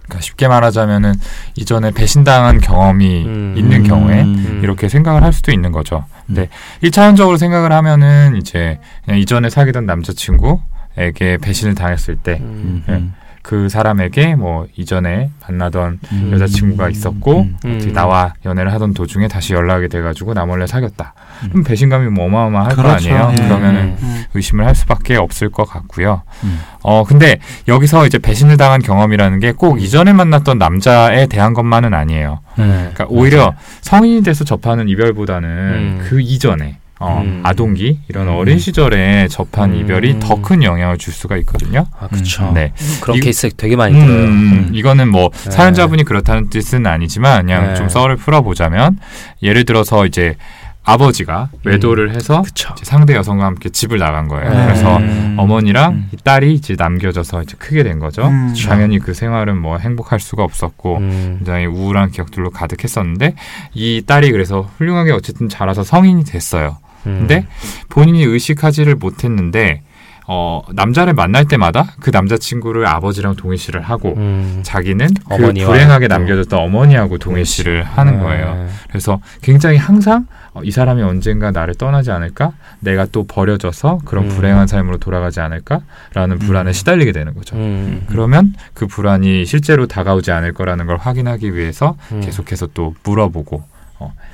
그러니까 0.04 0.22
쉽게 0.22 0.48
말하자면은 0.48 1.12
이전에 1.56 1.90
배신당한 1.90 2.58
경험이 2.60 3.24
음. 3.26 3.54
있는 3.58 3.82
경우에 3.82 4.22
음. 4.22 4.60
이렇게 4.62 4.88
생각을 4.88 5.22
할 5.22 5.34
수도 5.34 5.52
있는 5.52 5.70
거죠. 5.72 6.06
음. 6.30 6.34
네. 6.36 6.48
1차원적으로 6.82 7.36
생각을 7.36 7.70
하면은 7.72 8.36
이제 8.36 8.78
그냥 9.04 9.20
이전에 9.20 9.50
사귀던 9.50 9.84
남자친구에게 9.84 11.36
배신을 11.42 11.74
당했을 11.74 12.16
때 12.16 12.38
음. 12.40 12.82
음. 12.88 13.14
그 13.48 13.70
사람에게 13.70 14.34
뭐 14.34 14.66
이전에 14.76 15.30
만나던 15.40 16.00
음. 16.12 16.30
여자친구가 16.34 16.90
있었고 16.90 17.40
음. 17.40 17.56
음. 17.64 17.76
어떻게 17.76 17.92
나와 17.92 18.34
연애를 18.44 18.74
하던 18.74 18.92
도중에 18.92 19.26
다시 19.26 19.54
연락이 19.54 19.88
돼가지고 19.88 20.34
나 20.34 20.44
몰래 20.44 20.66
사귀었다. 20.66 21.14
음. 21.44 21.48
그럼 21.48 21.64
배신감이 21.64 22.10
뭐 22.10 22.26
어마어마할 22.26 22.76
거 22.76 22.82
그렇죠. 22.82 23.08
아니에요. 23.08 23.30
네. 23.30 23.48
그러면은 23.48 23.96
음. 24.02 24.24
의심을 24.34 24.66
할 24.66 24.74
수밖에 24.74 25.16
없을 25.16 25.48
것 25.48 25.64
같고요. 25.64 26.24
음. 26.44 26.60
어 26.82 27.04
근데 27.04 27.38
여기서 27.68 28.06
이제 28.06 28.18
배신을 28.18 28.58
당한 28.58 28.82
경험이라는 28.82 29.40
게꼭 29.40 29.76
음. 29.76 29.78
이전에 29.78 30.12
만났던 30.12 30.58
남자에 30.58 31.26
대한 31.26 31.54
것만은 31.54 31.94
아니에요. 31.94 32.40
네. 32.58 32.64
그러니까 32.66 33.06
오히려 33.08 33.54
성인이 33.80 34.24
돼서 34.24 34.44
접하는 34.44 34.90
이별보다는 34.90 35.48
음. 35.48 36.04
그 36.06 36.20
이전에 36.20 36.80
어, 37.00 37.22
음. 37.24 37.40
아동기 37.44 38.00
이런 38.08 38.26
음. 38.28 38.34
어린 38.34 38.58
시절에 38.58 39.28
접한 39.28 39.70
음. 39.70 39.76
이별이 39.76 40.18
더 40.20 40.38
큰 40.42 40.62
영향을 40.62 40.98
줄 40.98 41.12
수가 41.12 41.36
있거든요. 41.38 41.86
아, 41.98 42.08
그렇죠. 42.08 42.50
네. 42.52 42.72
그런 43.00 43.16
이- 43.18 43.20
케이스 43.20 43.50
되게 43.56 43.76
많이 43.76 43.94
음, 44.00 44.06
들어요. 44.06 44.24
음, 44.24 44.70
이거는 44.72 45.08
뭐 45.08 45.30
네. 45.44 45.50
사연자분이 45.50 46.04
그렇다는 46.04 46.48
뜻은 46.50 46.86
아니지만 46.86 47.46
그냥 47.46 47.68
네. 47.68 47.74
좀 47.74 47.88
썰을 47.88 48.16
풀어보자면 48.16 48.98
예를 49.42 49.64
들어서 49.64 50.06
이제 50.06 50.36
아버지가 50.84 51.50
외도를 51.64 52.14
해서. 52.14 52.42
이제 52.50 52.64
상대 52.84 53.14
여성과 53.14 53.44
함께 53.44 53.68
집을 53.68 53.98
나간 53.98 54.26
거예요. 54.26 54.48
네. 54.48 54.64
그래서 54.64 54.96
음. 54.96 55.34
어머니랑 55.38 55.92
음. 55.92 56.08
이 56.12 56.16
딸이 56.16 56.54
이제 56.54 56.76
남겨져서 56.78 57.42
이제 57.42 57.56
크게 57.58 57.82
된 57.82 57.98
거죠. 57.98 58.26
음. 58.26 58.54
당연히 58.66 58.98
그 58.98 59.12
생활은 59.12 59.58
뭐 59.60 59.76
행복할 59.76 60.18
수가 60.18 60.44
없었고 60.44 60.96
음. 60.96 61.34
굉장히 61.38 61.66
우울한 61.66 62.10
기억들로 62.10 62.50
가득했었는데 62.50 63.34
이 63.74 64.02
딸이 64.06 64.30
그래서 64.32 64.62
훌륭하게 64.78 65.12
어쨌든 65.12 65.48
자라서 65.50 65.82
성인이 65.84 66.24
됐어요. 66.24 66.78
음. 67.06 67.18
근데 67.20 67.46
본인이 67.88 68.22
의식하지를 68.24 68.94
못했는데 68.96 69.82
어 70.30 70.60
남자를 70.74 71.14
만날 71.14 71.46
때마다 71.46 71.86
그 72.00 72.10
남자친구를 72.10 72.86
아버지랑 72.86 73.34
동의시를 73.36 73.80
하고 73.80 74.12
음. 74.18 74.60
자기는 74.62 75.08
그 75.26 75.36
불행하게 75.52 76.06
또- 76.08 76.14
남겨졌던 76.14 76.58
어머니하고 76.58 77.16
동의시를 77.16 77.82
하는 77.82 78.18
네. 78.18 78.22
거예요. 78.22 78.68
그래서 78.88 79.20
굉장히 79.40 79.78
항상 79.78 80.26
어, 80.52 80.60
이 80.62 80.70
사람이 80.70 81.02
언젠가 81.02 81.50
나를 81.50 81.74
떠나지 81.76 82.10
않을까? 82.10 82.52
내가 82.80 83.06
또 83.06 83.26
버려져서 83.26 84.00
그런 84.04 84.24
음. 84.24 84.28
불행한 84.28 84.66
삶으로 84.66 84.98
돌아가지 84.98 85.40
않을까?라는 85.40 86.38
불안에 86.38 86.70
음. 86.70 86.72
시달리게 86.72 87.12
되는 87.12 87.32
거죠. 87.34 87.56
음. 87.56 88.04
그러면 88.10 88.52
그 88.74 88.86
불안이 88.86 89.46
실제로 89.46 89.86
다가오지 89.86 90.30
않을 90.30 90.52
거라는 90.52 90.86
걸 90.86 90.98
확인하기 90.98 91.54
위해서 91.54 91.96
음. 92.12 92.20
계속해서 92.20 92.68
또 92.74 92.94
물어보고 93.04 93.62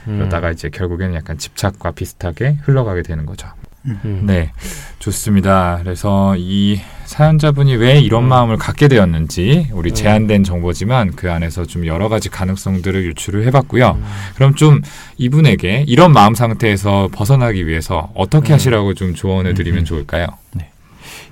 음. 0.08 0.18
그러다가 0.18 0.50
이제 0.50 0.68
결국에는 0.70 1.14
약간 1.14 1.38
집착과 1.38 1.92
비슷하게 1.92 2.58
흘러가게 2.62 3.02
되는 3.02 3.26
거죠. 3.26 3.48
음. 3.86 4.22
네, 4.26 4.50
좋습니다. 4.98 5.78
그래서 5.82 6.34
이 6.38 6.80
사연자분이 7.04 7.76
왜 7.76 7.98
이런 8.00 8.24
음. 8.24 8.28
마음을 8.30 8.56
갖게 8.56 8.88
되었는지 8.88 9.68
우리 9.72 9.90
음. 9.90 9.94
제한된 9.94 10.42
정보지만 10.42 11.12
그 11.16 11.30
안에서 11.30 11.66
좀 11.66 11.86
여러 11.86 12.08
가지 12.08 12.30
가능성들을 12.30 13.04
유추를 13.04 13.44
해봤고요. 13.46 13.98
음. 13.98 14.04
그럼 14.36 14.54
좀 14.54 14.80
이분에게 15.18 15.84
이런 15.86 16.12
마음 16.14 16.34
상태에서 16.34 17.10
벗어나기 17.12 17.66
위해서 17.66 18.10
어떻게 18.14 18.52
음. 18.52 18.54
하시라고 18.54 18.94
좀 18.94 19.14
조언을 19.14 19.52
드리면 19.52 19.80
음. 19.80 19.84
좋을까요? 19.84 20.28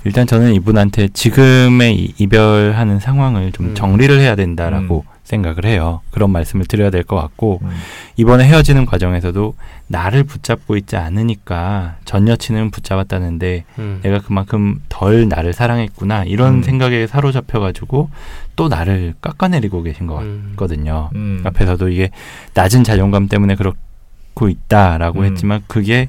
일단 0.05 0.27
저는 0.27 0.53
이분한테 0.55 1.09
지금의 1.15 1.97
이- 1.97 2.15
이별하는 2.19 2.99
상황을 2.99 3.53
좀 3.53 3.67
음. 3.69 3.75
정리를 3.75 4.19
해야 4.19 4.35
된다라고 4.37 5.05
생각을 5.33 5.65
해요. 5.65 6.01
그런 6.11 6.31
말씀을 6.31 6.67
드려야 6.67 6.91
될 6.91 7.03
것 7.05 7.17
같고 7.17 7.61
음. 7.63 7.71
이번에 8.17 8.45
헤어지는 8.45 8.87
과정에서도 8.87 9.55
나를 9.89 10.25
붙잡고 10.25 10.77
있지 10.77 10.97
않으니까 10.97 11.97
전 12.05 12.29
여친은 12.29 12.71
붙잡았다는데 12.71 13.65
음. 13.79 14.01
내가 14.03 14.21
그만큼 14.21 14.81
덜 14.89 15.29
나를 15.29 15.53
사랑했구나 15.53 16.25
이런 16.25 16.57
음. 16.57 16.63
생각에 16.63 17.07
사로잡혀 17.07 17.59
가지고 17.61 18.11
또 18.57 18.69
나를 18.69 19.15
깎아내리고 19.21 19.83
계신 19.83 20.07
것 20.07 20.21
음. 20.23 20.51
같거든요. 20.51 21.11
음. 21.15 21.43
앞에서도 21.45 21.89
이게 21.89 22.11
낮은 22.55 22.85
자존감 22.85 23.29
때문에 23.29 23.57
그렇고 23.57 24.49
있다라고 24.49 25.21
음. 25.21 25.25
했지만 25.25 25.63
그게 25.67 26.09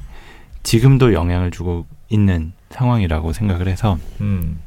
지금도 0.63 1.13
영향을 1.13 1.49
주고 1.51 1.85
있는 2.09 2.53
상황이라고 2.69 3.33
생각을 3.33 3.67
해서 3.67 3.97
음. 4.21 4.59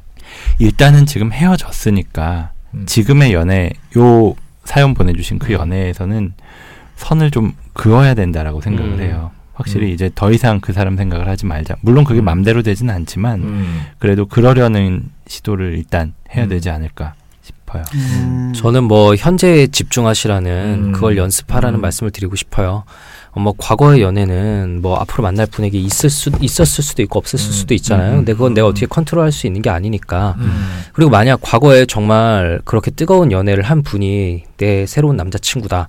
일단은 0.59 1.05
지금 1.05 1.31
헤어졌으니까 1.31 2.51
음. 2.73 2.85
지금의 2.85 3.31
연애 3.33 3.71
요 3.97 4.35
사연 4.67 4.93
보내주신 4.93 5.39
그 5.39 5.53
연애에서는 5.53 6.33
선을 6.97 7.31
좀 7.31 7.53
그어야 7.71 8.13
된다라고 8.13 8.59
생각을 8.59 8.91
음. 8.95 8.99
해요. 8.99 9.31
확실히 9.53 9.87
음. 9.87 9.93
이제 9.93 10.11
더 10.13 10.29
이상 10.29 10.59
그 10.59 10.73
사람 10.73 10.97
생각을 10.97 11.29
하지 11.29 11.45
말자. 11.45 11.77
물론 11.79 12.03
그게 12.03 12.19
음. 12.19 12.25
맘대로 12.25 12.61
되지는 12.61 12.93
않지만 12.93 13.43
음. 13.43 13.81
그래도 13.97 14.25
그러려는 14.25 15.05
시도를 15.25 15.77
일단 15.77 16.13
해야 16.35 16.43
음. 16.43 16.49
되지 16.49 16.69
않을까 16.69 17.13
싶어요. 17.41 17.83
음. 17.95 18.51
저는 18.53 18.83
뭐 18.83 19.15
현재에 19.15 19.67
집중하시라는 19.67 20.83
음. 20.87 20.91
그걸 20.91 21.15
연습하라는 21.15 21.79
음. 21.79 21.81
말씀을 21.81 22.11
드리고 22.11 22.35
싶어요. 22.35 22.83
어, 23.37 23.39
뭐 23.39 23.53
과거의 23.55 24.01
연애는 24.01 24.79
뭐 24.81 24.97
앞으로 24.97 25.21
만날 25.21 25.45
분에게 25.45 25.77
있을 25.77 26.09
수 26.09 26.31
있었을 26.41 26.83
수도 26.83 27.03
있고 27.03 27.19
없었을 27.19 27.49
음. 27.49 27.51
수도 27.51 27.73
있잖아요. 27.75 28.13
음. 28.13 28.15
근데 28.17 28.33
그건 28.33 28.55
내가 28.55 28.67
음. 28.67 28.71
어떻게 28.71 28.87
컨트롤할 28.87 29.31
수 29.31 29.45
있는 29.45 29.61
게 29.61 29.69
아니니까. 29.69 30.35
음. 30.39 30.49
그리고 30.93 31.11
만약 31.11 31.39
과거에 31.43 31.85
정말 31.85 32.59
그렇게 32.65 32.89
뜨거운 32.89 33.31
연애를 33.31 33.63
한 33.63 33.83
분이 33.83 34.43
내 34.57 34.85
새로운 34.87 35.15
남자친구다. 35.17 35.87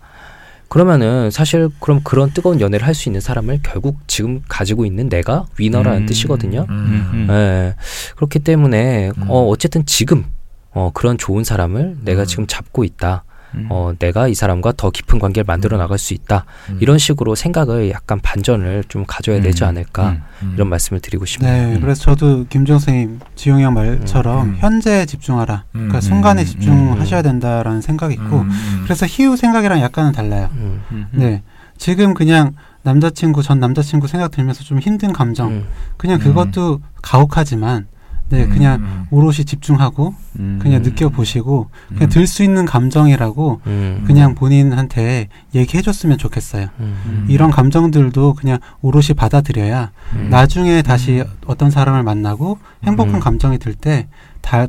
그러면은 0.69 1.31
사실 1.31 1.71
그럼 1.81 2.01
그런 2.05 2.31
뜨거운 2.35 2.61
연애를 2.61 2.87
할 2.87 2.95
수 2.95 3.09
있는 3.09 3.23
사람을 3.23 3.61
결국 3.63 3.97
지금 4.07 4.43
가지고 4.49 4.85
있는 4.85 5.09
내가 5.09 5.47
위너라는 5.59 6.03
음. 6.03 6.07
뜻이거든요. 6.07 6.67
음. 6.69 7.11
음. 7.15 7.27
예. 7.31 7.75
그렇기 8.17 8.41
때문에 8.41 9.13
음. 9.17 9.25
어 9.29 9.47
어쨌든 9.47 9.87
지금 9.87 10.27
어 10.73 10.91
그런 10.93 11.17
좋은 11.17 11.45
사람을 11.45 11.99
내가 12.05 12.23
음. 12.23 12.27
지금 12.27 12.47
잡고 12.47 12.85
있다. 12.85 13.25
음. 13.55 13.67
어 13.71 13.93
내가 13.99 14.29
이 14.29 14.35
사람과 14.35 14.73
더 14.77 14.91
깊은 14.91 15.19
관계를 15.19 15.45
만들어 15.47 15.79
나갈 15.79 15.99
수 15.99 16.15
있다. 16.15 16.45
음. 16.71 16.79
이런 16.81 16.99
식으로 16.99 17.35
생각을 17.35 17.91
약간 17.91 18.21
반전을 18.21 18.85
좀 18.89 19.05
가져야 19.07 19.41
되지 19.41 19.65
음. 19.65 19.69
않을까 19.69 20.11
음. 20.11 20.23
음. 20.43 20.53
이런 20.55 20.69
말씀을 20.69 21.01
드리고 21.01 21.25
싶네요. 21.25 21.69
네, 21.69 21.75
음. 21.77 21.81
그래서 21.81 22.03
저도 22.03 22.47
김종 22.49 22.79
선생님, 22.79 23.21
지용이 23.35 23.63
형 23.63 23.75
말처럼 23.75 24.49
음. 24.49 24.57
현재에 24.59 25.07
집중하라. 25.07 25.65
그러니까 25.73 25.99
음. 25.99 26.01
순간에 26.01 26.43
음. 26.43 26.47
집중하셔야 26.47 27.23
된다라는 27.23 27.81
생각이 27.81 28.15
있고, 28.15 28.41
음. 28.41 28.51
음. 28.51 28.81
그래서 28.85 29.07
희우 29.07 29.37
생각이랑 29.37 29.81
약간은 29.81 30.13
달라요. 30.13 30.51
음. 30.55 30.83
음. 30.93 31.09
네, 31.13 31.43
지금 31.77 32.15
그냥 32.15 32.55
남자친구 32.83 33.43
전 33.43 33.61
남자친구 33.61 34.07
생각 34.09 34.31
들면서 34.31 34.63
좀 34.65 34.79
힘든 34.79 35.13
감정, 35.13 35.49
음. 35.49 35.67
그냥 35.97 36.19
음. 36.21 36.25
그것도 36.25 36.81
가혹하지만 37.03 37.87
네, 38.31 38.47
그냥 38.47 38.81
음. 38.81 39.07
오롯이 39.11 39.45
집중하고 39.45 40.15
음. 40.39 40.59
그냥 40.61 40.83
느껴보시고 40.83 41.71
그냥 41.89 42.03
음. 42.05 42.09
들수 42.09 42.43
있는 42.43 42.65
감정이라고 42.67 43.61
음. 43.67 44.05
그냥 44.07 44.35
본인한테 44.35 45.29
얘기해줬으면 45.55 46.19
좋겠어요. 46.19 46.69
음. 46.81 47.27
이런 47.29 47.51
감정들도 47.51 48.35
그냥 48.35 48.59
오롯이 48.83 49.09
받아들여야 49.17 49.91
음. 50.17 50.29
나중에 50.31 50.83
다시 50.83 51.25
어떤 51.47 51.71
사람을 51.71 52.03
만나고 52.03 52.59
행복한 52.85 53.17
음. 53.17 53.21
감정이 53.21 53.59
들 53.59 53.75
때 53.75 54.09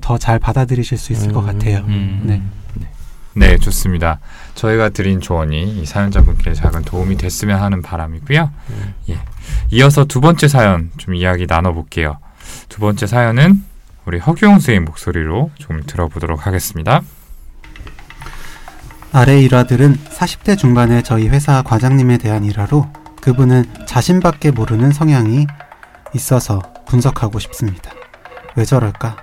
더 0.02 0.18
잘 0.18 0.40
받아들이실 0.40 0.98
수 0.98 1.14
있을 1.14 1.32
것 1.32 1.42
음. 1.42 1.46
같아요. 1.46 1.78
음. 1.88 2.22
네. 2.26 2.42
네, 3.36 3.58
좋습니다. 3.58 4.20
저희가 4.56 4.90
드린 4.90 5.22
조언이 5.22 5.80
이 5.82 5.86
사연자분께 5.86 6.54
작은 6.54 6.82
도움이 6.82 7.16
됐으면 7.16 7.62
하는 7.62 7.82
바람이고요. 7.82 8.50
음. 8.72 8.94
예. 9.10 9.20
이어서 9.72 10.04
두 10.04 10.20
번째 10.20 10.48
사연 10.50 10.92
좀 10.98 11.16
이야기 11.16 11.46
나눠볼게요. 11.48 12.18
두 12.70 12.80
번째 12.80 13.08
사연은 13.08 13.64
우리 14.06 14.20
허규영 14.20 14.54
선생님 14.54 14.86
목소리로 14.86 15.52
좀 15.56 15.82
들어보도록 15.86 16.48
하겠습니다. 16.48 17.02
아래 19.12 19.42
일화들은 19.42 19.98
40대 19.98 20.58
중반의 20.58 21.04
저희 21.04 21.28
회사 21.28 21.64
과장님에 21.64 22.20
대한 22.20 22.46
일화로 22.46 22.88
그분은 23.22 23.66
자신밖에 23.86 24.52
모르는 24.52 24.92
성향이 24.92 25.48
있어서 26.14 26.62
분석하고 26.88 27.40
싶습니다. 27.40 27.92
왜 28.56 28.66
저럴까? 28.66 29.18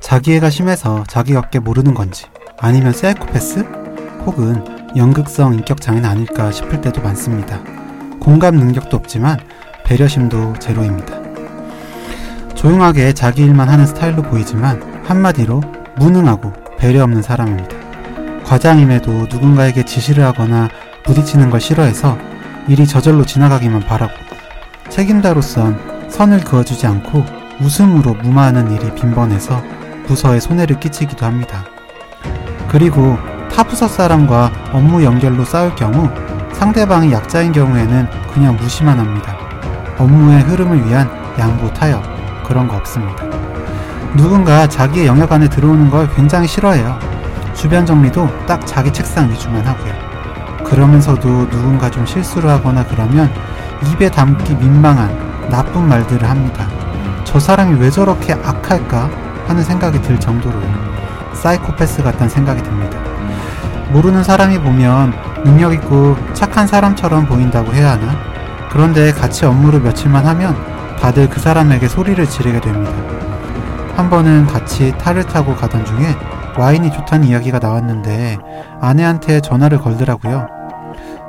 자기애가 0.00 0.50
심해서 0.50 1.04
자기밖에 1.08 1.60
모르는 1.60 1.94
건지 1.94 2.26
아니면 2.58 2.92
사이코패스? 2.92 3.60
혹은 4.26 4.64
연극성 4.96 5.54
인격장애는 5.54 6.08
아닐까 6.08 6.50
싶을 6.50 6.80
때도 6.80 7.00
많습니다. 7.02 7.62
공감 8.20 8.56
능력도 8.56 8.96
없지만 8.96 9.38
배려심도 9.84 10.54
제로입니다. 10.58 11.27
조용하게 12.58 13.12
자기 13.12 13.44
일만 13.44 13.68
하는 13.68 13.86
스타일로 13.86 14.22
보이지만 14.22 14.82
한마디로 15.04 15.62
무능하고 15.96 16.52
배려 16.76 17.04
없는 17.04 17.22
사람입니다. 17.22 17.76
과장임에도 18.44 19.28
누군가에게 19.30 19.84
지시를 19.84 20.24
하거나 20.24 20.68
부딪히는 21.04 21.50
걸 21.50 21.60
싫어해서 21.60 22.18
일이 22.66 22.84
저절로 22.84 23.24
지나가기만 23.24 23.82
바라고 23.82 24.12
책임자로선 24.88 26.10
선을 26.10 26.40
그어주지 26.40 26.84
않고 26.88 27.24
웃음으로 27.60 28.14
무마하는 28.14 28.72
일이 28.72 28.92
빈번해서 28.92 29.62
부서에 30.08 30.40
손해를 30.40 30.80
끼치기도 30.80 31.24
합니다. 31.24 31.64
그리고 32.66 33.16
타 33.54 33.62
부서 33.62 33.86
사람과 33.86 34.50
업무 34.72 35.04
연결로 35.04 35.44
싸울 35.44 35.76
경우 35.76 36.10
상대방이 36.54 37.12
약자인 37.12 37.52
경우에는 37.52 38.08
그냥 38.34 38.56
무시만 38.56 38.98
합니다. 38.98 39.36
업무의 39.96 40.42
흐름을 40.42 40.88
위한 40.88 41.08
양보 41.38 41.72
타협 41.72 42.17
그런 42.48 42.66
거 42.66 42.76
없습니다. 42.76 43.24
누군가 44.16 44.66
자기의 44.66 45.06
영역 45.06 45.30
안에 45.30 45.48
들어오는 45.48 45.90
걸 45.90 46.08
굉장히 46.14 46.48
싫어해요. 46.48 46.98
주변 47.54 47.84
정리도 47.84 48.28
딱 48.46 48.66
자기 48.66 48.92
책상 48.92 49.30
위주만 49.30 49.66
하고요. 49.66 49.92
그러면서도 50.64 51.48
누군가 51.50 51.90
좀 51.90 52.06
실수를 52.06 52.48
하거나 52.48 52.84
그러면 52.84 53.30
입에 53.86 54.10
담기 54.10 54.54
민망한 54.54 55.10
나쁜 55.50 55.88
말들을 55.88 56.28
합니다. 56.28 56.66
저 57.24 57.38
사람이 57.38 57.78
왜 57.78 57.90
저렇게 57.90 58.32
악할까 58.32 59.10
하는 59.46 59.62
생각이 59.62 60.00
들 60.02 60.18
정도로요. 60.18 60.88
사이코패스 61.34 62.02
같다는 62.02 62.28
생각이 62.28 62.62
듭니다. 62.62 62.98
모르는 63.90 64.22
사람이 64.24 64.58
보면 64.60 65.14
능력 65.44 65.72
있고 65.74 66.16
착한 66.34 66.66
사람처럼 66.66 67.26
보인다고 67.26 67.72
해야 67.72 67.92
하나? 67.92 68.16
그런데 68.70 69.12
같이 69.12 69.46
업무를 69.46 69.80
며칠만 69.80 70.26
하면 70.26 70.77
다들 71.00 71.28
그 71.28 71.40
사람에게 71.40 71.88
소리를 71.88 72.24
지르게 72.28 72.60
됩니다. 72.60 72.92
한 73.96 74.10
번은 74.10 74.46
같이 74.46 74.96
탈을 74.98 75.24
타고 75.24 75.54
가던 75.54 75.84
중에 75.84 76.14
와인이 76.56 76.90
좋다는 76.92 77.28
이야기가 77.28 77.58
나왔는데 77.58 78.38
아내한테 78.80 79.40
전화를 79.40 79.78
걸더라고요. 79.78 80.46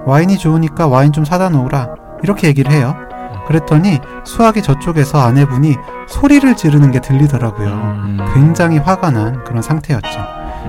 와인이 0.05 0.37
좋으니까 0.37 0.87
와인 0.87 1.11
좀 1.11 1.25
사다 1.25 1.49
놓으라. 1.49 1.89
이렇게 2.23 2.47
얘기를 2.47 2.71
해요. 2.71 2.95
그랬더니 3.47 3.99
수학이 4.23 4.61
저쪽에서 4.61 5.19
아내분이 5.19 5.75
소리를 6.07 6.55
지르는 6.55 6.91
게 6.91 6.99
들리더라고요. 6.99 7.67
음. 7.67 8.17
굉장히 8.33 8.77
화가 8.77 9.09
난 9.11 9.43
그런 9.43 9.61
상태였죠. 9.61 10.19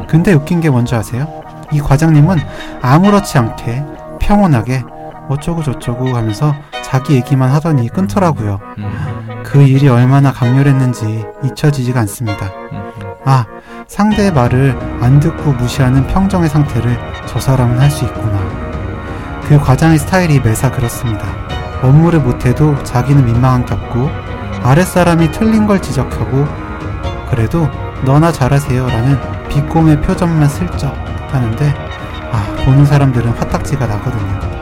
근데 0.09 0.33
웃긴 0.33 0.61
게 0.61 0.71
뭔지 0.71 0.95
아세요? 0.95 1.27
이 1.73 1.81
과장님은 1.81 2.39
아무렇지 2.83 3.39
않게 3.39 3.85
평온하게 4.19 4.83
어쩌고 5.31 5.63
저쩌고 5.63 6.09
하면서 6.17 6.55
자기 6.83 7.15
얘기만 7.15 7.51
하더니 7.51 7.89
끊더라고요. 7.89 8.61
음. 8.79 9.43
그 9.45 9.63
일이 9.63 9.89
얼마나 9.89 10.33
강렬했는지 10.33 11.25
잊혀지지가 11.45 12.01
않습니다. 12.01 12.51
아, 13.25 13.47
상대의 13.87 14.33
말을 14.33 14.77
안 15.01 15.21
듣고 15.21 15.53
무시하는 15.53 16.07
평정의 16.07 16.49
상태를 16.49 16.99
저 17.27 17.39
사람은 17.39 17.79
할 17.81 17.91
수 17.91 18.05
있구나. 18.05 18.39
그 19.49 19.59
과장의 19.59 19.99
스타일이 19.99 20.41
매사 20.41 20.71
그렇습니다. 20.71 21.25
업무를 21.83 22.21
못해도 22.21 22.83
자기는 22.85 23.25
민망한 23.25 23.65
게 23.65 23.75
없고 23.75 24.09
아랫사람이 24.63 25.33
틀린 25.33 25.67
걸 25.67 25.81
지적하고 25.81 26.47
그래도 27.31 27.69
너나 28.05 28.31
잘하세요 28.31 28.87
라는 28.87 29.19
비꼼의 29.49 30.01
표정만 30.03 30.49
슬쩍 30.49 30.95
하는데 31.33 31.75
아 32.33 32.65
보는 32.65 32.85
사람들은 32.85 33.31
화딱지가 33.33 33.87
나거든요. 33.87 34.60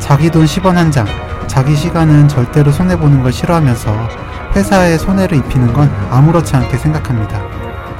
자기 0.00 0.30
돈 0.30 0.44
10원 0.44 0.74
한 0.74 0.90
장, 0.90 1.06
자기 1.46 1.76
시간은 1.76 2.26
절대로 2.26 2.72
손해보는 2.72 3.22
걸 3.22 3.32
싫어하면서 3.32 4.08
회사에 4.56 4.98
손해를 4.98 5.38
입히는 5.38 5.72
건 5.72 5.92
아무렇지 6.10 6.56
않게 6.56 6.76
생각합니다. 6.76 7.40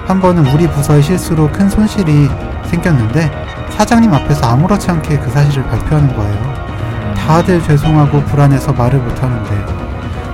한 0.07 0.21
번은 0.21 0.47
우리 0.47 0.67
부서의 0.67 1.03
실수로 1.03 1.49
큰 1.53 1.69
손실이 1.69 2.29
생겼는데 2.65 3.31
사장님 3.71 4.13
앞에서 4.13 4.47
아무렇지 4.47 4.91
않게 4.91 5.19
그 5.19 5.31
사실을 5.31 5.65
발표하는 5.65 6.17
거예요. 6.17 7.15
다들 7.15 7.63
죄송하고 7.63 8.25
불안해서 8.25 8.73
말을 8.73 8.99
못하는데 8.99 9.81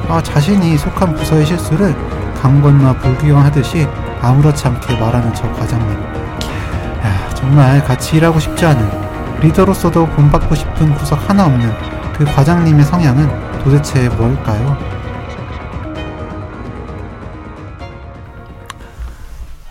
아, 0.08 0.22
자신이 0.22 0.78
속한 0.78 1.14
부서의 1.14 1.44
실수를 1.44 1.94
강 2.40 2.62
건너 2.62 2.94
불규형하듯이 2.94 3.86
아무렇지 4.22 4.66
않게 4.66 4.98
말하는 4.98 5.34
저 5.34 5.50
과장님. 5.52 5.90
야, 7.04 7.28
정말 7.34 7.84
같이 7.84 8.16
일하고 8.16 8.38
싶지 8.38 8.64
않은 8.64 9.05
리더로서도 9.46 10.06
본받고 10.06 10.54
싶은 10.54 10.94
구석 10.94 11.28
하나 11.28 11.46
없는 11.46 11.72
그 12.14 12.24
과장님의 12.24 12.84
성향은 12.84 13.62
도대체 13.62 14.08
뭘까요? 14.08 14.76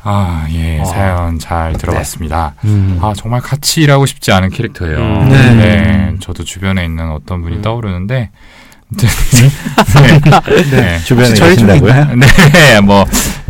아, 0.07 0.45
예, 0.51 0.79
어. 0.79 0.85
사연 0.85 1.39
잘 1.39 1.73
들어봤습니다. 1.73 2.53
음. 2.63 2.99
아, 3.01 3.13
정말 3.15 3.41
같이 3.41 3.81
일하고 3.81 4.05
싶지 4.05 4.31
않은 4.31 4.51
캐릭터예요. 4.51 4.97
음. 4.97 5.29
네. 5.29 5.55
네, 5.55 6.15
저도 6.19 6.43
주변에 6.43 6.85
있는 6.85 7.11
어떤 7.11 7.41
분이 7.41 7.57
음. 7.57 7.61
떠오르는데, 7.61 8.29
네, 8.89 9.07
네, 10.69 10.99
주변에 10.99 11.29
혹시 11.29 11.35
저희 11.39 11.57
중에 11.57 11.79
계신다고요? 11.79 12.15
네, 12.53 12.81
뭐 12.81 13.03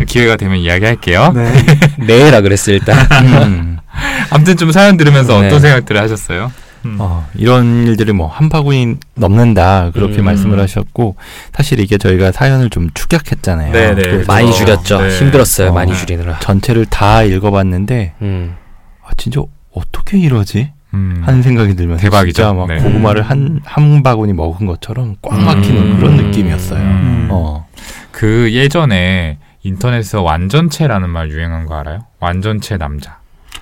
기회가 0.07 0.37
되면 0.37 0.57
이야기할게요. 0.57 1.33
네. 1.35 1.51
내라 1.99 2.39
그랬어 2.39 2.71
일단. 2.71 2.97
음. 3.25 3.77
아무튼 4.29 4.57
좀 4.57 4.71
사연 4.71 4.97
들으면서 4.97 5.39
네. 5.41 5.47
어떤 5.47 5.59
생각들을 5.59 6.01
하셨어요? 6.01 6.51
음. 6.85 6.97
어, 6.99 7.27
이런 7.33 7.87
일들이 7.87 8.11
뭐한 8.13 8.49
바구니 8.49 8.97
넘는다 9.15 9.89
그렇게 9.91 10.19
음. 10.19 10.25
말씀을 10.25 10.59
하셨고 10.59 11.15
사실 11.53 11.79
이게 11.79 11.97
저희가 11.97 12.31
사연을 12.31 12.69
좀 12.69 12.89
축약했잖아요. 12.93 13.71
네, 13.71 13.95
네. 13.95 14.01
그래서 14.03 14.31
많이 14.31 14.49
어, 14.49 14.53
줄였죠. 14.53 15.01
네. 15.01 15.17
힘들었어요. 15.17 15.69
어. 15.69 15.73
많이 15.73 15.95
줄이느라. 15.95 16.39
전체를 16.39 16.85
다 16.85 17.23
읽어봤는데 17.23 18.13
음. 18.21 18.55
아, 19.03 19.09
진짜 19.17 19.41
어떻게 19.73 20.17
이러지? 20.19 20.71
음. 20.93 21.21
하는 21.25 21.41
생각이 21.41 21.75
들면서 21.75 22.01
대박이죠. 22.01 22.33
진짜 22.33 22.53
막 22.53 22.67
네. 22.67 22.77
고구마를 22.77 23.21
한, 23.23 23.59
한 23.65 24.01
바구니 24.01 24.33
먹은 24.33 24.65
것처럼 24.65 25.15
꽉 25.21 25.39
막히는 25.41 25.81
음. 25.81 25.97
그런 25.97 26.15
느낌이었어요. 26.17 26.79
음. 26.79 27.27
어. 27.31 27.67
그 28.11 28.53
예전에 28.53 29.39
인터넷에서 29.63 30.21
완전체라는 30.21 31.09
말 31.09 31.31
유행한 31.31 31.65
거 31.65 31.75
알아요? 31.75 31.99
완전체 32.19 32.77
남자, 32.77 33.17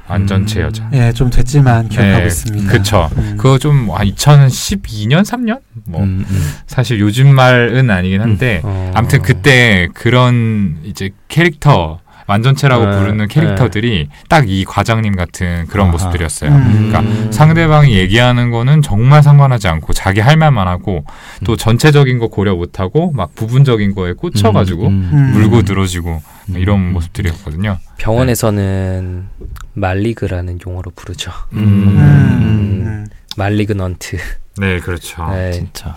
완전체 0.08 0.60
음. 0.60 0.66
여자. 0.66 0.90
예, 0.94 1.12
좀 1.14 1.30
됐지만 1.30 1.90
기억하고 1.90 2.20
네, 2.20 2.26
있습니다. 2.26 2.72
그쵸. 2.72 3.10
음. 3.18 3.36
그거 3.38 3.58
좀한 3.58 4.08
2012년, 4.08 5.22
3년? 5.24 5.62
뭐 5.86 6.02
음, 6.02 6.26
음. 6.30 6.54
사실 6.68 7.00
요즘 7.00 7.34
말은 7.34 7.90
아니긴 7.90 8.22
한데 8.22 8.62
어. 8.64 8.92
아무튼 8.94 9.22
그때 9.22 9.88
그런 9.94 10.78
이제 10.84 11.12
캐릭터 11.28 12.00
완전체라고 12.28 12.86
네, 12.86 12.98
부르는 12.98 13.28
캐릭터들이 13.28 14.10
딱이 14.30 14.66
과장님 14.66 15.16
같은 15.16 15.66
그런 15.68 15.88
아하. 15.88 15.92
모습들이었어요. 15.94 16.52
음. 16.52 16.90
그러니까 16.90 17.00
음. 17.02 17.32
상대방이 17.32 17.98
얘기하는 17.98 18.52
거는 18.52 18.82
정말 18.82 19.24
상관하지 19.24 19.68
않고 19.68 19.94
자기 19.94 20.20
할 20.20 20.38
말만 20.38 20.68
하고 20.68 21.06
또 21.44 21.54
음. 21.54 21.58
전체적인 21.58 22.20
거 22.20 22.28
고려 22.28 22.56
못 22.56 22.80
하고 22.80 23.12
막 23.12 23.36
부분적인 23.36 23.96
거에 23.96 24.14
꽂혀가지고 24.14 24.88
음, 24.88 25.10
음. 25.14 25.32
물고 25.34 25.62
늘어지고 25.62 26.22
음. 26.50 26.58
이런 26.58 26.80
음. 26.80 26.94
모습들이었거든요. 26.94 27.78
병원에서는 27.98 29.28
말리그라는 29.74 30.60
용어로 30.66 30.92
부르죠. 30.96 31.32
음. 31.54 31.58
음. 31.58 31.98
음. 31.98 33.06
말리그넌트. 33.38 34.18
네, 34.58 34.80
그렇죠. 34.80 35.28
네. 35.32 35.52
진짜. 35.52 35.96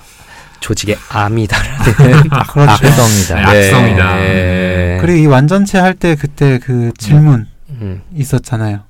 조직의 0.61 0.97
암이다라는 1.11 1.79
아, 2.31 2.43
그렇죠. 2.45 2.71
악성이다. 2.87 3.53
네. 3.53 3.67
악성이다. 3.69 4.17
네. 4.17 4.99
그리고 5.01 5.19
이 5.19 5.27
완전체 5.27 5.79
할 5.79 5.95
때 5.95 6.15
그때 6.17 6.59
그 6.59 6.93
질문 6.99 7.47
음. 7.71 8.03
있었잖아요. 8.15 8.81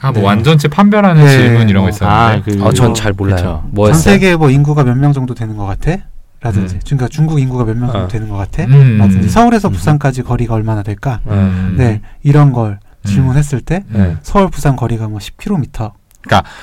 아, 0.00 0.10
뭐 0.12 0.20
네. 0.20 0.26
완전체 0.26 0.68
판별하는 0.68 1.24
네. 1.24 1.30
질문 1.30 1.68
이런 1.68 1.82
거 1.82 1.86
어. 1.86 1.90
있었는데. 1.90 2.62
어, 2.64 2.72
전잘 2.72 3.12
몰라요. 3.12 3.36
그쵸. 3.36 3.44
전 3.62 3.70
뭐였어요? 3.74 4.02
세계에 4.02 4.36
뭐 4.36 4.50
인구가 4.50 4.84
몇 4.84 4.96
명 4.96 5.12
정도 5.12 5.34
되는 5.34 5.56
것 5.56 5.64
같아? 5.66 5.96
라든지 6.40 6.74
음. 6.74 6.80
그러니까 6.84 7.08
중국 7.08 7.40
인구가 7.40 7.64
몇 7.64 7.74
명 7.76 7.90
정도 7.90 8.04
어. 8.04 8.08
되는 8.08 8.28
것 8.28 8.36
같아? 8.36 8.64
음. 8.64 8.98
라든지 8.98 9.28
서울에서 9.30 9.68
음. 9.68 9.72
부산까지 9.72 10.22
거리가 10.22 10.54
얼마나 10.54 10.82
될까? 10.82 11.20
음. 11.28 11.74
네 11.78 12.00
이런 12.22 12.52
걸 12.52 12.78
음. 13.06 13.08
질문했을 13.08 13.60
때 13.62 13.84
네. 13.88 14.16
서울 14.22 14.50
부산 14.50 14.76
거리가 14.76 15.08
뭐 15.08 15.18
10km 15.20 15.92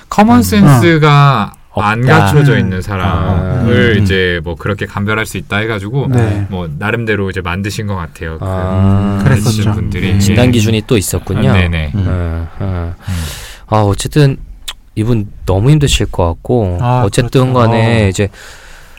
common 0.09 0.37
음. 0.37 0.43
sense가 0.43 1.51
안 1.53 1.60
없다. 1.73 2.01
갖춰져 2.01 2.53
음. 2.53 2.59
있는 2.59 2.81
사람을 2.81 3.95
음. 3.97 4.03
이제 4.03 4.41
뭐 4.43 4.55
그렇게 4.55 4.85
감별할 4.85 5.25
수 5.25 5.37
있다 5.37 5.57
해가지고 5.57 6.07
네. 6.09 6.45
뭐 6.49 6.69
나름대로 6.77 7.29
이제 7.29 7.41
만드신 7.41 7.87
것 7.87 7.95
같아요. 7.95 8.37
그 8.39 8.45
아, 8.45 9.19
그랬었죠. 9.23 9.45
만드신 9.45 9.71
분들이 9.73 10.11
음. 10.13 10.19
진단 10.19 10.51
기준이 10.51 10.83
또 10.85 10.97
있었군요. 10.97 11.49
아, 11.49 11.53
네네. 11.53 11.91
음. 11.95 12.05
어, 12.07 12.47
어. 12.59 12.95
아 13.67 13.81
어쨌든 13.81 14.37
이분 14.95 15.31
너무 15.45 15.69
힘드실 15.69 16.07
것 16.07 16.27
같고 16.27 16.77
아, 16.81 17.03
어쨌든 17.05 17.53
그렇죠. 17.53 17.53
간에 17.53 18.05
어. 18.05 18.07
이제 18.09 18.27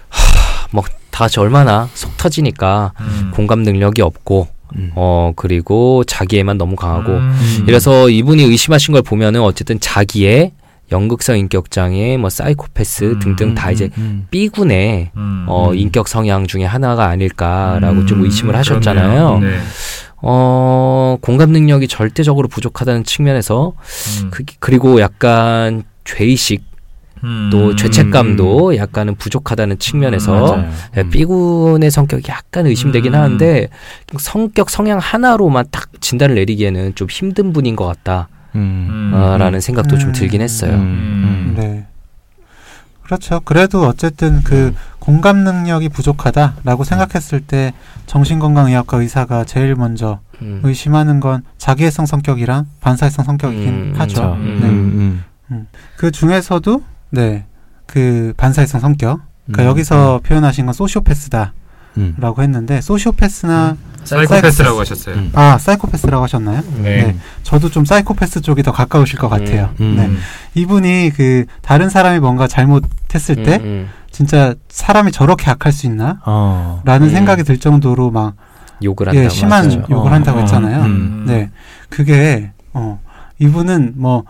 하, 0.09 0.67
뭐다 0.71 0.89
같이 1.11 1.41
얼마나 1.41 1.89
속 1.93 2.17
터지니까 2.17 2.93
음. 3.01 3.33
공감 3.35 3.61
능력이 3.65 4.01
없고 4.01 4.49
음. 4.77 4.93
어 4.95 5.33
그리고 5.37 6.03
자기애만 6.05 6.57
너무 6.57 6.77
강하고 6.77 7.13
음. 7.13 7.65
이래서 7.69 8.09
이분이 8.09 8.43
의심하신 8.45 8.93
걸 8.93 9.03
보면은 9.03 9.43
어쨌든 9.43 9.79
자기의 9.79 10.53
연극성 10.93 11.39
인격 11.39 11.71
장애, 11.71 12.17
뭐 12.17 12.31
사이코패스 12.31 13.05
음, 13.05 13.19
등등 13.19 13.55
다 13.55 13.71
이제 13.71 13.91
음. 13.99 14.27
B군의 14.31 15.11
음. 15.17 15.45
어 15.49 15.71
음. 15.71 15.75
인격 15.75 16.07
성향 16.07 16.47
중에 16.47 16.65
하나가 16.65 17.07
아닐까라고 17.07 18.01
음, 18.01 18.07
좀 18.07 18.23
의심을 18.23 18.55
하셨잖아요. 18.55 19.39
네. 19.41 19.59
어 20.19 21.17
공감 21.21 21.51
능력이 21.51 21.89
절대적으로 21.89 22.47
부족하다는 22.47 23.05
측면에서 23.05 23.73
음. 24.23 24.31
그, 24.31 24.45
그리고 24.61 25.01
약간 25.01 25.83
죄의식 26.05 26.63
음. 27.25 27.51
또 27.51 27.75
죄책감도 27.77 28.77
약간은 28.77 29.15
부족하다는 29.15 29.79
측면에서 29.79 30.33
맞아요. 30.33 30.71
예, 30.97 31.01
음. 31.03 31.11
B군의 31.11 31.91
성격이 31.91 32.25
약간 32.29 32.67
의심되긴 32.67 33.15
음. 33.15 33.19
하는데 33.21 33.69
성격 34.19 34.71
성향 34.71 34.99
하나로만 34.99 35.67
딱 35.71 35.89
진단을 36.01 36.35
내리기에는 36.35 36.95
좀 36.95 37.09
힘든 37.09 37.53
분인 37.53 37.77
것 37.77 37.87
같다 37.87 38.29
라는 38.53 38.61
음. 38.61 39.55
음. 39.55 39.61
생각도 39.61 39.99
좀 39.99 40.11
음. 40.11 40.13
들긴 40.13 40.41
했어요. 40.41 40.75
음. 40.75 41.55
네. 41.57 41.87
그렇죠. 43.03 43.41
그래도 43.41 43.87
어쨌든 43.87 44.43
그 44.43 44.75
공감 44.99 45.39
능력이 45.39 45.89
부족하다라고 45.91 46.85
생각했을 46.85 47.41
때 47.41 47.75
정신건강의학과 48.07 48.99
의사가 48.99 49.45
제일 49.45 49.75
먼저 49.75 50.21
음. 50.41 50.61
의심하는 50.63 51.21
건 51.21 51.43
자기애성 51.59 52.07
성격이랑 52.07 52.67
반사회성 52.81 53.25
성격이긴 53.25 53.69
음, 53.69 53.95
하죠. 53.97 54.15
그렇죠. 54.15 54.35
음. 54.35 55.23
네. 55.49 55.55
음. 55.57 55.67
그 55.97 56.11
중에서도 56.11 56.83
네. 57.11 57.45
그 57.87 58.33
반사회성 58.37 58.81
성격. 58.81 59.21
그러니까 59.47 59.65
음. 59.65 59.69
여기서 59.69 60.21
표현하신 60.23 60.67
건 60.67 60.73
소시오패스다라고 60.73 61.53
음. 61.99 62.15
했는데 62.39 62.81
소시오패스나 62.81 63.77
사이코패스라고 64.05 64.81
하셨어요. 64.81 65.15
음. 65.17 65.33
아 65.35 65.59
사이코패스라고 65.59 66.25
하셨나요? 66.25 66.63
네. 66.79 67.03
네. 67.03 67.17
저도 67.43 67.71
좀 67.71 67.85
사이코패스 67.85 68.41
쪽이 68.43 68.63
더 68.63 68.73
가까우실 68.73 69.19
것 69.19 69.29
같아요. 69.29 69.71
음. 69.81 69.95
네. 69.97 70.61
이분이 70.61 71.13
그 71.15 71.45
다른 71.61 71.89
사람이 71.89 72.21
뭔가 72.21 72.47
잘못했을 72.47 73.43
때 73.43 73.57
음, 73.63 73.89
진짜 74.11 74.55
사람이 74.69 75.13
저렇게 75.13 75.51
악할 75.51 75.73
수 75.73 75.87
있나? 75.87 76.21
어. 76.27 76.83
라는 76.85 77.09
음. 77.09 77.13
생각이 77.13 77.45
들 77.45 77.59
정도로 77.59 78.11
막 78.11 78.35
욕을 78.83 79.09
한다고 79.09 79.25
예, 79.25 79.29
심한 79.29 79.67
하죠. 79.67 79.85
욕을 79.91 80.11
어, 80.11 80.15
한다고 80.15 80.39
어, 80.39 80.41
했잖아요. 80.43 80.83
음. 80.83 81.25
네. 81.27 81.51
그게 81.89 82.53
어 82.73 83.01
이분은 83.39 83.95
뭐 83.97 84.25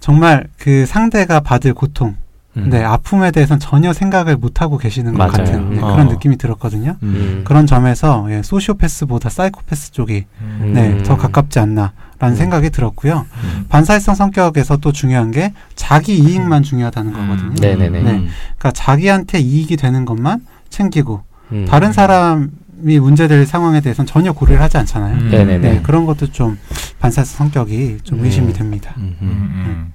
정말 0.00 0.46
그 0.58 0.86
상대가 0.86 1.40
받을 1.40 1.74
고통, 1.74 2.16
음. 2.56 2.70
네, 2.70 2.82
아픔에 2.82 3.30
대해서는 3.30 3.60
전혀 3.60 3.92
생각을 3.92 4.36
못 4.36 4.60
하고 4.62 4.78
계시는 4.78 5.12
것 5.12 5.18
맞아요. 5.18 5.32
같은 5.32 5.70
네, 5.70 5.80
어. 5.80 5.92
그런 5.92 6.08
느낌이 6.08 6.36
들었거든요. 6.38 6.96
음. 7.02 7.42
그런 7.44 7.66
점에서 7.66 8.26
예, 8.30 8.42
소시오패스보다 8.42 9.28
사이코패스 9.28 9.92
쪽이 9.92 10.24
음. 10.40 10.72
네, 10.74 10.88
음. 10.92 11.02
더 11.02 11.16
가깝지 11.16 11.58
않나 11.58 11.92
라는 12.18 12.34
음. 12.34 12.38
생각이 12.38 12.70
들었고요. 12.70 13.26
음. 13.44 13.66
반사회성 13.68 14.14
성격에서 14.14 14.78
또 14.78 14.90
중요한 14.92 15.30
게 15.30 15.52
자기 15.74 16.16
이익만 16.18 16.62
중요하다는 16.62 17.14
음. 17.14 17.20
거거든요. 17.20 17.54
네네네. 17.60 18.02
네. 18.02 18.10
음. 18.12 18.28
그러니까 18.58 18.70
자기한테 18.72 19.38
이익이 19.38 19.76
되는 19.76 20.04
것만 20.04 20.40
챙기고 20.70 21.22
음. 21.52 21.66
다른 21.68 21.92
사람 21.92 22.50
이 22.84 22.98
문제될 22.98 23.46
상황에 23.46 23.80
대해서는 23.80 24.06
전혀 24.06 24.32
고려를 24.32 24.60
하지 24.62 24.76
않잖아요. 24.78 25.16
음. 25.16 25.30
네네네. 25.30 25.58
네, 25.58 25.82
그런 25.82 26.06
것도 26.06 26.30
좀 26.32 26.58
반사회성 27.00 27.48
성격이 27.48 27.98
좀 28.02 28.20
음. 28.20 28.24
의심이 28.24 28.52
됩니다. 28.52 28.94
음. 28.96 29.16
음, 29.20 29.28
음. 29.28 29.52
음. 29.54 29.92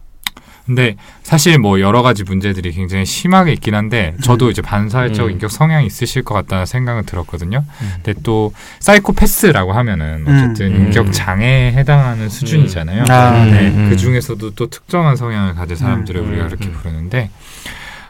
근데 0.65 0.95
사실 1.24 1.58
뭐 1.58 1.80
여러 1.80 2.02
가지 2.02 2.24
문제들이 2.24 2.71
굉장히 2.71 3.06
심하게 3.06 3.54
있긴 3.54 3.76
한데 3.76 4.15
저도 4.24 4.45
음. 4.45 4.52
이제 4.52 4.62
반사회적 4.62 5.28
음. 5.28 5.32
인격 5.32 5.52
성향이 5.52 5.86
있으실 5.86 6.24
것 6.24 6.34
같다는 6.34 6.65
생각은 6.65 7.04
들었거든요. 7.06 7.63
음. 7.82 7.91
근데 8.04 8.19
또 8.24 8.54
사이코패스라고 8.80 9.74
하면은 9.74 10.24
어쨌든 10.28 10.74
음. 10.74 10.86
인격 10.86 11.12
장애에 11.12 11.74
해당하는 11.74 12.30
수준이잖아요. 12.30 13.06
아, 13.10 13.45
네. 13.45 13.69
음. 13.69 13.88
그 13.89 13.97
중에서도 13.97 14.52
또 14.52 14.69
특정한 14.69 15.15
성향을 15.15 15.56
가진 15.56 15.76
사람들을 15.76 16.21
음. 16.21 16.28
우리가 16.30 16.43
음. 16.43 16.47
그렇게 16.47 16.67
음. 16.67 16.74
부르는데 16.74 17.30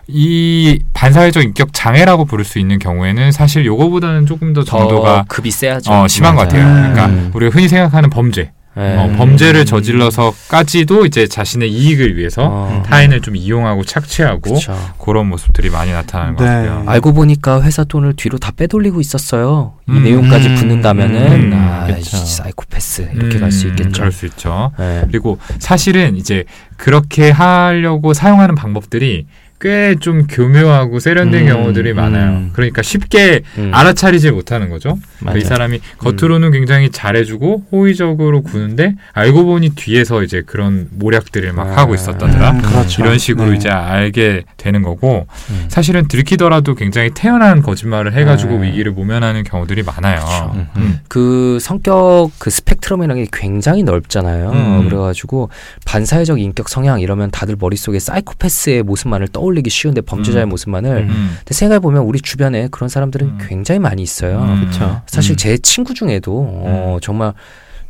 이 0.08 0.80
반사회적 0.94 1.44
인격 1.44 1.70
장애라고 1.74 2.26
부를 2.26 2.44
수 2.44 2.60
있는 2.60 2.80
경우에는 2.80 3.32
사실 3.32 3.66
요거보다는 3.66 4.26
조금 4.26 4.54
더더 4.54 4.66
정도가 4.66 5.26
급이 5.28 5.52
세야죠. 5.52 5.92
어, 5.92 6.08
심한 6.08 6.36
것 6.36 6.50
맞아요. 6.50 6.66
같아요. 6.66 6.66
음. 6.68 6.94
그러니까 6.94 7.06
음. 7.08 7.32
우리가 7.34 7.56
흔히 7.56 7.68
생각하는 7.68 8.10
범죄, 8.10 8.52
네. 8.74 8.96
어, 8.98 9.08
음. 9.08 9.18
범죄를 9.18 9.66
저질러서까지도 9.66 11.06
이제 11.06 11.28
자신의 11.28 11.70
이익을 11.70 12.16
위해서 12.18 12.44
어. 12.50 12.84
타인을 12.86 13.22
좀 13.22 13.36
이용하고 13.36 13.84
착취하고 13.84 14.54
그쵸. 14.54 14.74
그런 14.98 15.28
모습들이 15.28 15.70
많이 15.70 15.92
나타나는 15.92 16.36
것 16.36 16.46
네. 16.46 16.50
같아요. 16.50 16.84
알고 16.88 17.14
보니까 17.14 17.62
회사 17.64 17.84
돈을 17.84 18.16
뒤로 18.16 18.38
다 18.38 18.52
빼돌리고 18.56 19.02
있었어요. 19.02 19.74
이 19.90 19.92
음. 19.92 20.04
내용까지 20.04 20.48
음. 20.50 20.56
붙는다면은 20.56 21.52
음. 21.52 21.54
아, 21.54 21.86
그쵸. 21.88 22.18
사이코패스 22.18 23.10
이렇게 23.14 23.40
갈수 23.40 23.68
음, 23.68 23.70
있겠죠. 23.72 23.92
그럴 23.92 24.12
수 24.14 24.26
있죠. 24.28 24.72
네. 24.80 25.04
그리고 25.08 25.38
사실은 25.60 26.16
이제 26.16 26.46
그렇게 26.78 27.30
하려고 27.30 28.14
사용하는 28.14 28.56
방법들이 28.56 29.28
꽤 29.62 29.96
좀 30.00 30.26
교묘하고 30.28 31.00
세련된 31.00 31.48
음, 31.48 31.54
경우들이 31.54 31.94
많아요. 31.94 32.32
음. 32.32 32.50
그러니까 32.54 32.82
쉽게 32.82 33.42
음. 33.58 33.72
알아차리지 33.74 34.32
못하는 34.32 34.70
거죠. 34.70 34.98
맞아요. 35.20 35.38
이 35.38 35.42
사람이 35.42 35.80
겉으로는 36.00 36.52
굉장히 36.52 36.90
잘해주고 36.90 37.66
호의적으로 37.72 38.42
구는데 38.42 38.96
알고 39.14 39.46
보니 39.46 39.70
뒤에서 39.76 40.24
이제 40.24 40.42
그런 40.46 40.88
모략들을 40.92 41.54
막 41.54 41.68
아. 41.68 41.82
하고 41.82 41.94
있었다더라. 41.94 42.52
음, 42.52 42.62
그렇죠. 42.62 43.04
이런 43.04 43.18
식으로 43.20 43.52
네. 43.52 43.58
이제 43.58 43.70
알게 43.70 44.44
되는 44.58 44.82
거고 44.82 45.28
음. 45.52 45.66
사실은 45.68 46.08
들키더라도 46.08 46.74
굉장히 46.76 47.12
태연한 47.14 47.62
거짓말을 47.62 48.14
해가지고 48.14 48.58
네. 48.60 48.68
위기를 48.70 48.92
모면하는 48.92 49.44
경우들이 49.44 49.84
많아요. 49.84 50.20
그렇죠. 50.20 50.52
음. 50.56 50.68
음. 50.78 51.00
그 51.08 51.60
성격 51.62 52.32
그 52.40 52.50
스펙트럼이라는 52.50 53.24
게 53.24 53.30
굉장히 53.32 53.84
넓잖아요. 53.84 54.52
음. 54.52 54.86
그래가지고 54.90 55.50
반사회적 55.86 56.40
인격 56.40 56.70
성향 56.70 57.00
이러면 57.02 57.30
다들 57.30 57.56
머릿속에 57.60 58.00
사이코패스의 58.00 58.84
모습만을 58.84 59.28
떠올 59.28 59.51
리기 59.54 59.70
쉬운데 59.70 60.02
범죄자의 60.02 60.46
음. 60.46 60.50
모습만을 60.50 60.98
음. 61.10 61.36
근데 61.40 61.54
생각해 61.54 61.80
보면 61.80 62.04
우리 62.04 62.20
주변에 62.20 62.68
그런 62.72 62.90
사람들은 62.90 63.28
음. 63.28 63.38
굉장히 63.48 63.80
많이 63.80 64.02
있어요. 64.02 64.42
음. 64.42 64.72
사실 65.08 65.34
음. 65.34 65.38
제 65.38 65.58
친구 65.58 65.94
중에도 65.94 66.46
어, 66.48 66.98
정말 67.02 67.34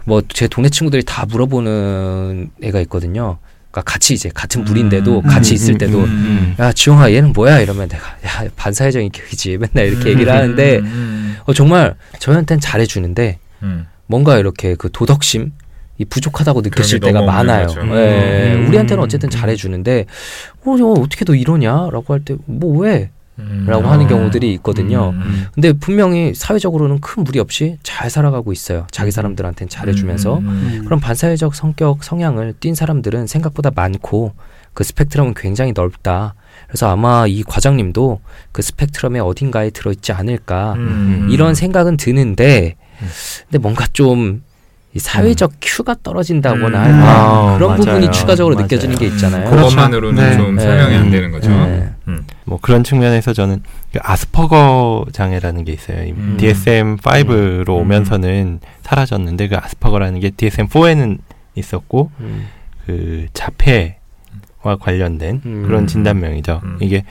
뭐 0.06 0.22
제 0.30 0.48
동네 0.48 0.70
친구들이 0.70 1.04
다 1.04 1.26
물어보는 1.26 2.52
애가 2.64 2.80
있거든요. 2.82 3.38
그러니까 3.72 3.92
같이 3.94 4.14
이제 4.14 4.30
같은 4.34 4.66
부인데도 4.66 5.20
음. 5.20 5.22
같이 5.22 5.54
음, 5.54 5.56
있을 5.56 5.74
음, 5.76 5.78
때도 5.78 6.00
음, 6.00 6.04
음. 6.04 6.56
야 6.60 6.74
지용아 6.74 7.14
얘는 7.14 7.32
뭐야 7.34 7.62
이러면 7.62 7.88
내가 7.88 8.06
야 8.26 8.50
반사회적 8.56 9.02
인 9.02 9.12
격이지 9.12 9.58
맨날 9.62 9.88
이렇게 9.92 10.10
얘기를 10.10 10.34
하는데 10.34 10.80
음. 10.80 11.38
어, 11.46 11.54
정말 11.54 11.96
저한테는 12.20 12.60
잘해주는데 12.60 13.40
음. 13.64 13.88
뭔가 14.08 14.38
이렇게 14.38 14.76
그 14.76 14.90
도덕심 14.92 15.54
이 15.98 16.06
부족하다고 16.06 16.62
느껴질 16.62 17.00
때가 17.00 17.22
많아요. 17.22 17.68
예, 17.96 18.54
음. 18.56 18.68
우리한테는 18.68 19.04
어쨌든 19.04 19.30
잘해주는데 19.30 20.06
어, 20.66 20.76
저 20.78 20.88
어떻게 20.88 21.26
너 21.26 21.36
이러냐라고 21.36 22.14
할 22.14 22.22
때 22.26 22.36
뭐 22.46 22.80
왜? 22.80 23.12
음. 23.40 23.66
라고 23.68 23.88
하는 23.88 24.08
경우들이 24.08 24.54
있거든요. 24.56 25.12
음. 25.16 25.48
근데 25.54 25.74
분명히 25.74 26.34
사회적으로는 26.36 27.00
큰 27.02 27.24
무리 27.24 27.40
없이 27.40 27.78
잘 27.82 28.10
살아가고 28.10 28.52
있어요. 28.52 28.86
자기 28.92 29.10
사람들한테는 29.10 29.70
잘해주면서 29.70 30.38
음. 30.40 30.48
음. 30.48 30.82
그럼 30.86 31.00
반사회적 31.00 31.56
성격 31.56 32.04
성향을 32.04 32.54
띈 32.60 32.76
사람들은 32.76 33.28
생각보다 33.28 33.72
많고 33.74 34.34
그 34.74 34.84
스펙트럼은 34.84 35.34
굉장히 35.36 35.72
넓다. 35.76 36.36
그래서 36.68 36.90
아마 36.90 37.26
이 37.28 37.42
과장님도 37.44 38.20
그 38.52 38.62
스펙트럼의 38.62 39.22
어딘가에 39.22 39.70
들어있지 39.72 40.12
않을까 40.12 40.74
음. 40.74 41.28
이런 41.32 41.56
생각은 41.56 41.98
드는데 41.98 42.76
음. 43.02 43.08
근데 43.50 43.58
뭔가 43.58 43.86
좀 43.92 44.44
이 44.94 45.00
사회적 45.00 45.54
큐가 45.62 45.96
떨어진다거나 46.04 46.86
음. 46.86 47.02
아, 47.04 47.56
그런 47.56 47.70
맞아요. 47.72 47.78
부분이 47.78 48.12
추가적으로 48.12 48.56
맞아요. 48.56 48.66
느껴지는 48.66 48.98
게 48.98 49.06
있잖아요. 49.08 49.50
그렇죠. 49.50 49.70
그것만으로는 49.70 50.24
네. 50.24 50.38
좀 50.38 50.56
네. 50.56 50.62
설명이 50.62 50.96
안 50.96 51.02
음. 51.04 51.12
되는 51.12 51.32
거죠. 51.32 51.50
네. 51.50 51.90
음. 52.10 52.26
뭐 52.44 52.60
그런 52.62 52.84
측면에서 52.84 53.32
저는 53.32 53.64
그 53.94 54.00
아스퍼거 54.02 55.06
장애라는 55.14 55.64
게 55.64 55.72
있어요. 55.72 56.04
이 56.04 56.12
음. 56.12 56.38
DSM-5로 56.40 57.70
음. 57.70 57.74
오면서는 57.76 58.60
사라졌는데 58.84 59.48
그 59.48 59.56
아스퍼거라는 59.58 60.20
게 60.20 60.30
DSM-4에는 60.32 61.20
있었고 61.56 62.12
음. 62.20 62.48
그 62.86 63.28
자폐와 63.34 64.76
관련된 64.82 65.42
음. 65.46 65.64
그런 65.66 65.88
진단명이죠. 65.88 66.62
음. 66.64 66.78
이게 66.82 67.04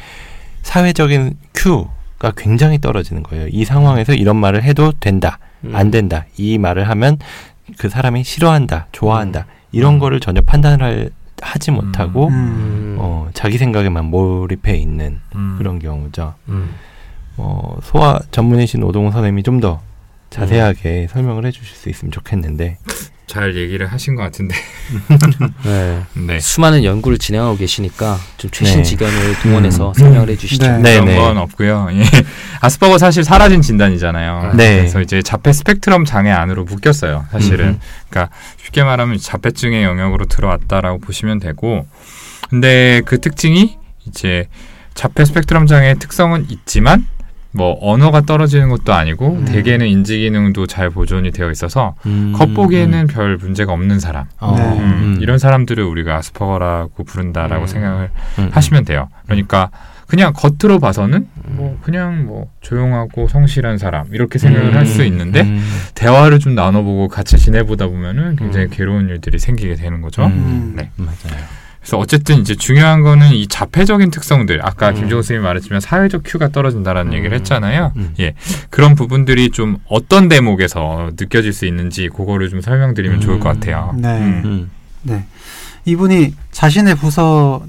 사회적인 0.62 1.34
큐가 1.54 2.32
굉장히 2.36 2.78
떨어지는 2.78 3.22
거예요. 3.22 3.46
이 3.50 3.64
상황에서 3.64 4.12
이런 4.12 4.36
말을 4.36 4.62
해도 4.62 4.92
된다, 5.00 5.38
음. 5.64 5.74
안 5.74 5.90
된다. 5.90 6.26
이 6.36 6.58
말을 6.58 6.88
하면 6.90 7.18
그 7.78 7.88
사람이 7.88 8.24
싫어한다, 8.24 8.86
좋아한다. 8.92 9.46
이런 9.72 9.94
음. 9.94 9.98
거를 9.98 10.20
전혀 10.20 10.40
판단을 10.42 10.82
할- 10.82 11.10
하지 11.42 11.70
못하고 11.70 12.28
음. 12.28 12.34
음. 12.34 12.96
어, 12.98 13.30
자기 13.32 13.56
생각에만 13.58 14.04
몰입해 14.06 14.76
있는 14.76 15.20
음. 15.34 15.54
그런 15.58 15.78
경우죠. 15.78 16.34
음. 16.48 16.74
어, 17.38 17.78
소아 17.82 18.20
전문의신 18.30 18.82
오동훈 18.82 19.12
선생님이 19.12 19.42
좀 19.42 19.60
더 19.60 19.80
자세하게 20.30 21.08
설명을 21.10 21.44
해주실 21.46 21.76
수 21.76 21.88
있으면 21.88 22.12
좋겠는데. 22.12 22.78
잘 23.26 23.56
얘기를 23.56 23.86
하신 23.86 24.14
것 24.16 24.22
같은데. 24.22 24.54
네. 25.64 26.02
네. 26.14 26.40
수많은 26.40 26.84
연구를 26.84 27.18
진행하고 27.18 27.56
계시니까 27.56 28.16
좀 28.36 28.50
최신 28.50 28.78
네. 28.78 28.82
지견을 28.82 29.38
동원해서 29.42 29.88
음. 29.88 29.94
설명을 29.94 30.28
해주시죠. 30.30 30.66
네. 30.66 30.78
네, 30.78 30.92
그런 30.94 31.04
네. 31.06 31.16
건 31.16 31.38
없고요. 31.38 31.88
예. 31.92 32.02
아스퍼거 32.60 32.98
사실 32.98 33.24
사라진 33.24 33.62
진단이잖아요. 33.62 34.52
네. 34.54 34.78
그래서 34.78 35.00
이제 35.00 35.22
자폐 35.22 35.52
스펙트럼 35.52 36.04
장애 36.04 36.30
안으로 36.30 36.64
묶였어요. 36.64 37.26
사실은. 37.30 37.66
음. 37.68 37.80
그러니까 38.08 38.34
쉽게 38.58 38.84
말하면 38.84 39.18
자폐증의 39.18 39.82
영역으로 39.82 40.26
들어왔다라고 40.26 40.98
보시면 40.98 41.40
되고, 41.40 41.86
근데 42.48 43.00
그 43.06 43.20
특징이 43.20 43.78
이제 44.06 44.46
자폐 44.94 45.24
스펙트럼 45.24 45.66
장애의 45.66 45.98
특성은 45.98 46.46
있지만 46.50 47.06
뭐 47.52 47.76
언어가 47.80 48.20
떨어지는 48.20 48.68
것도 48.68 48.92
아니고 48.92 49.38
음. 49.40 49.44
대개는 49.44 49.86
인지 49.86 50.18
기능도 50.18 50.66
잘 50.66 50.88
보존이 50.88 51.32
되어 51.32 51.50
있어서 51.50 51.94
음, 52.06 52.32
겉보기에는 52.36 53.08
별 53.08 53.36
문제가 53.36 53.72
없는 53.72 53.98
사람. 53.98 54.26
어, 54.38 54.54
네. 54.56 54.62
음, 54.62 54.78
음. 54.78 55.18
이런 55.20 55.38
사람들을 55.38 55.82
우리가 55.82 56.16
아스퍼거라고 56.16 57.02
부른다라고 57.04 57.62
음. 57.62 57.66
생각을 57.66 58.10
음. 58.38 58.50
하시면 58.52 58.84
돼요. 58.84 59.08
그러니까 59.24 59.70
그냥 60.10 60.32
겉으로 60.34 60.80
봐서는 60.80 61.18
음. 61.18 61.54
뭐 61.56 61.78
그냥 61.82 62.26
뭐 62.26 62.50
조용하고 62.62 63.28
성실한 63.28 63.78
사람 63.78 64.12
이렇게 64.12 64.40
생각을 64.40 64.74
할수 64.74 65.02
음. 65.02 65.06
있는데 65.06 65.42
음. 65.42 65.64
대화를 65.94 66.40
좀 66.40 66.56
나눠보고 66.56 67.06
같이 67.06 67.38
지내보다 67.38 67.86
보면은 67.86 68.34
굉장히 68.34 68.66
음. 68.66 68.70
괴로운 68.72 69.08
일들이 69.08 69.38
생기게 69.38 69.76
되는 69.76 70.00
거죠. 70.00 70.26
음. 70.26 70.72
네. 70.74 70.90
맞아요. 70.96 71.38
그래서 71.78 71.96
어쨌든 71.96 72.40
이제 72.40 72.56
중요한 72.56 73.02
거는 73.02 73.30
이 73.30 73.46
자폐적인 73.46 74.10
특성들 74.10 74.66
아까 74.66 74.88
음. 74.88 74.94
김종우 74.96 75.22
선생님이 75.22 75.44
말했지만 75.44 75.80
사회적 75.80 76.22
큐가 76.24 76.48
떨어진다라는 76.48 77.12
음. 77.12 77.16
얘기를 77.16 77.38
했잖아요. 77.38 77.92
음. 77.94 78.12
예 78.18 78.34
그런 78.68 78.96
부분들이 78.96 79.50
좀 79.52 79.76
어떤 79.86 80.28
대목에서 80.28 81.12
느껴질 81.16 81.52
수 81.52 81.66
있는지 81.66 82.08
그거를 82.08 82.48
좀 82.48 82.60
설명드리면 82.60 83.20
좋을 83.20 83.38
것 83.38 83.48
같아요. 83.48 83.94
네. 83.96 84.18
음. 84.18 84.42
음. 84.44 84.70
네. 85.02 85.24
이분이 85.84 86.34
자신의 86.50 86.96
부서 86.96 87.64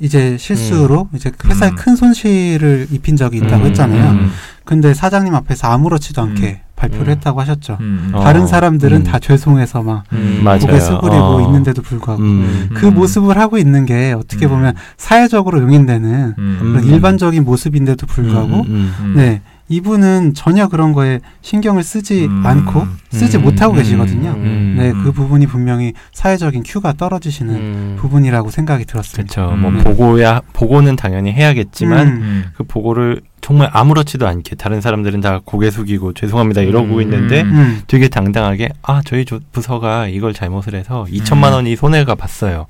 이제 0.00 0.36
실수로 0.38 1.08
이제 1.14 1.30
회사에 1.44 1.70
음. 1.70 1.76
큰 1.76 1.96
손실을 1.96 2.86
입힌 2.90 3.16
적이 3.16 3.38
있다고 3.38 3.64
음, 3.64 3.68
했잖아요. 3.68 4.10
음. 4.12 4.30
근데 4.64 4.94
사장님 4.94 5.34
앞에서 5.34 5.68
아무렇지도 5.68 6.22
않게 6.22 6.60
발표를 6.76 7.08
음. 7.08 7.10
했다고 7.12 7.40
하셨죠. 7.40 7.78
음. 7.80 8.10
어. 8.12 8.20
다른 8.22 8.46
사람들은 8.46 8.98
음. 8.98 9.04
다 9.04 9.18
죄송해서 9.18 9.82
막 9.82 10.04
음. 10.12 10.42
고개 10.44 10.78
수그리고 10.78 11.36
어. 11.36 11.42
있는데도 11.46 11.82
불구하고 11.82 12.22
음. 12.22 12.70
그 12.74 12.88
음. 12.88 12.94
모습을 12.94 13.38
하고 13.38 13.58
있는 13.58 13.86
게 13.86 14.12
어떻게 14.12 14.46
음. 14.46 14.50
보면 14.50 14.74
사회적으로 14.96 15.62
용인되는 15.62 16.34
음. 16.36 16.58
그런 16.60 16.84
일반적인 16.84 17.44
모습인데도 17.44 18.06
불구하고 18.06 18.56
음, 18.60 18.66
음, 18.66 18.94
음. 19.00 19.14
네 19.16 19.40
이분은 19.68 20.34
전혀 20.34 20.68
그런 20.68 20.92
거에 20.92 21.20
신경을 21.42 21.82
쓰지 21.82 22.26
음. 22.26 22.42
않고 22.46 22.86
쓰지 23.10 23.38
음. 23.38 23.42
못하고 23.42 23.74
음. 23.74 23.78
계시거든요. 23.78 24.30
음. 24.30 24.74
네, 24.78 24.90
음. 24.90 25.02
그 25.02 25.12
부분이 25.12 25.46
분명히 25.46 25.92
사회적인 26.12 26.62
큐가 26.64 26.92
떨어지시는 26.92 27.54
음. 27.54 27.96
부분이라고 27.98 28.50
생각이 28.50 28.84
들었습니다. 28.84 29.34
그렇죠. 29.34 29.54
음. 29.54 29.60
뭐 29.60 29.70
네. 29.72 29.82
보고야 29.82 30.42
보고는 30.52 30.94
당연히 30.96 31.32
해야겠지만 31.32 32.06
음. 32.06 32.12
음. 32.22 32.44
그 32.54 32.62
보고를 32.64 33.22
정말 33.40 33.70
아무렇지도 33.72 34.26
않게 34.26 34.56
다른 34.56 34.80
사람들은 34.80 35.20
다 35.20 35.40
고개 35.44 35.70
숙이고 35.70 36.14
죄송합니다 36.14 36.62
이러고 36.62 36.96
음. 36.96 37.02
있는데 37.02 37.42
음. 37.42 37.54
음. 37.54 37.82
되게 37.86 38.08
당당하게 38.08 38.70
아 38.82 39.00
저희 39.04 39.24
조- 39.24 39.40
부서가 39.52 40.08
이걸 40.08 40.32
잘못을 40.32 40.74
해서 40.74 41.06
2천만 41.10 41.52
원이 41.52 41.76
손해가 41.76 42.14
봤어요. 42.14 42.66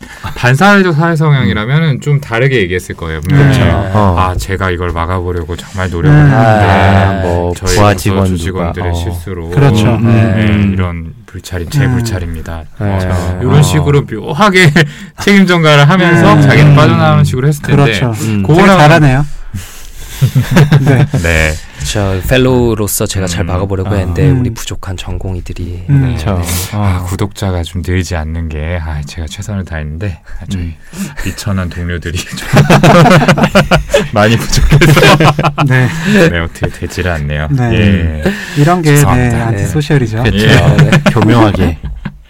음. 0.00 0.06
반사회적 0.36 0.94
사회 0.94 1.16
성향이라면 1.16 2.00
좀 2.00 2.20
다르게 2.20 2.58
얘기했을 2.62 2.94
거예요. 2.94 3.20
그렇죠. 3.20 3.60
어. 3.94 4.14
아, 4.18 4.34
제가 4.36 4.70
이걸 4.70 4.90
막아보려고 4.92 5.56
정말 5.56 5.90
노력을 5.90 6.16
음. 6.16 6.22
했는데 6.22 6.36
아, 6.36 7.20
뭐 7.22 7.52
저희 7.56 7.74
부하 7.74 7.88
부서 7.92 7.96
직원 7.96 8.36
직원들의 8.36 8.90
어. 8.90 8.94
실수로 8.94 9.48
그렇죠. 9.50 9.84
네, 9.98 10.10
음. 10.50 10.70
이런 10.74 11.14
불찰인 11.26 11.68
제 11.70 11.84
음. 11.84 11.94
불찰입니다. 11.94 12.62
네. 12.80 12.98
이런 13.40 13.58
어. 13.58 13.62
식으로 13.62 14.02
묘하게 14.02 14.70
책임 15.20 15.46
전가를 15.46 15.88
하면서 15.88 16.34
음. 16.34 16.42
자기는 16.42 16.74
빠져나가는 16.76 17.24
식으로 17.24 17.48
했을 17.48 17.62
텐데 17.62 17.82
그렇죠. 17.82 18.12
음. 18.24 18.42
그거랑- 18.46 18.78
잘하네요. 18.78 19.26
네. 20.80 21.06
네. 21.22 21.54
저 21.90 22.20
펠로우로서 22.28 23.06
제가 23.06 23.26
잘 23.26 23.44
음. 23.44 23.46
막아보려고 23.46 23.90
아. 23.90 23.94
했는데 23.94 24.30
음. 24.30 24.40
우리 24.40 24.50
부족한 24.50 24.98
전공의들이 24.98 25.86
음. 25.88 26.02
네. 26.02 26.08
그렇죠. 26.08 26.42
아, 26.76 27.00
어. 27.00 27.06
구독자가 27.06 27.62
좀 27.62 27.82
늘지 27.84 28.14
않는 28.14 28.50
게 28.50 28.78
아, 28.82 29.00
제가 29.02 29.26
최선을 29.26 29.64
다했는데 29.64 30.20
아, 30.40 30.44
저희 30.50 30.64
음. 30.64 30.76
비천한 31.24 31.70
동료들이 31.70 32.18
좀 32.36 32.48
많이 34.12 34.36
부족해서 34.36 35.00
네. 35.66 35.88
네, 36.28 36.38
어떻게 36.38 36.68
되지를 36.68 37.10
않네요. 37.12 37.48
네. 37.50 37.74
예. 37.74 38.22
이런 38.58 38.82
게 38.82 38.94
네. 38.94 39.04
안티소셜이죠. 39.04 40.24
그렇죠. 40.24 40.44
예. 40.44 40.76
네. 40.76 40.90
교묘하게. 41.10 41.78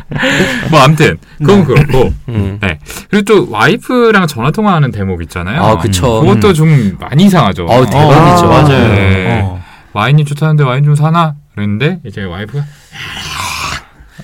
뭐 0.71 0.81
아무튼 0.81 1.19
그건 1.39 1.61
네. 1.61 1.65
그렇고 1.65 2.13
음. 2.29 2.59
네. 2.63 2.79
그리고 3.11 3.25
또 3.25 3.51
와이프랑 3.51 4.27
전화 4.27 4.51
통화하는 4.51 4.91
대목 4.91 5.23
있잖아요. 5.23 5.63
아, 5.63 5.79
그쵸. 5.79 6.21
그것도 6.21 6.53
좀 6.53 6.97
많이 6.99 7.25
이상하죠. 7.25 7.67
어우, 7.67 7.85
대박이죠. 7.87 8.47
어, 8.47 8.49
맞아요. 8.49 8.89
네. 8.89 9.41
어. 9.43 9.61
와인이 9.93 10.25
좋다는데 10.25 10.65
와인 10.65 10.85
좀 10.85 10.95
사나? 10.95 11.35
그랬는데 11.55 12.01
이제 12.05 12.23
와이프가 12.23 12.65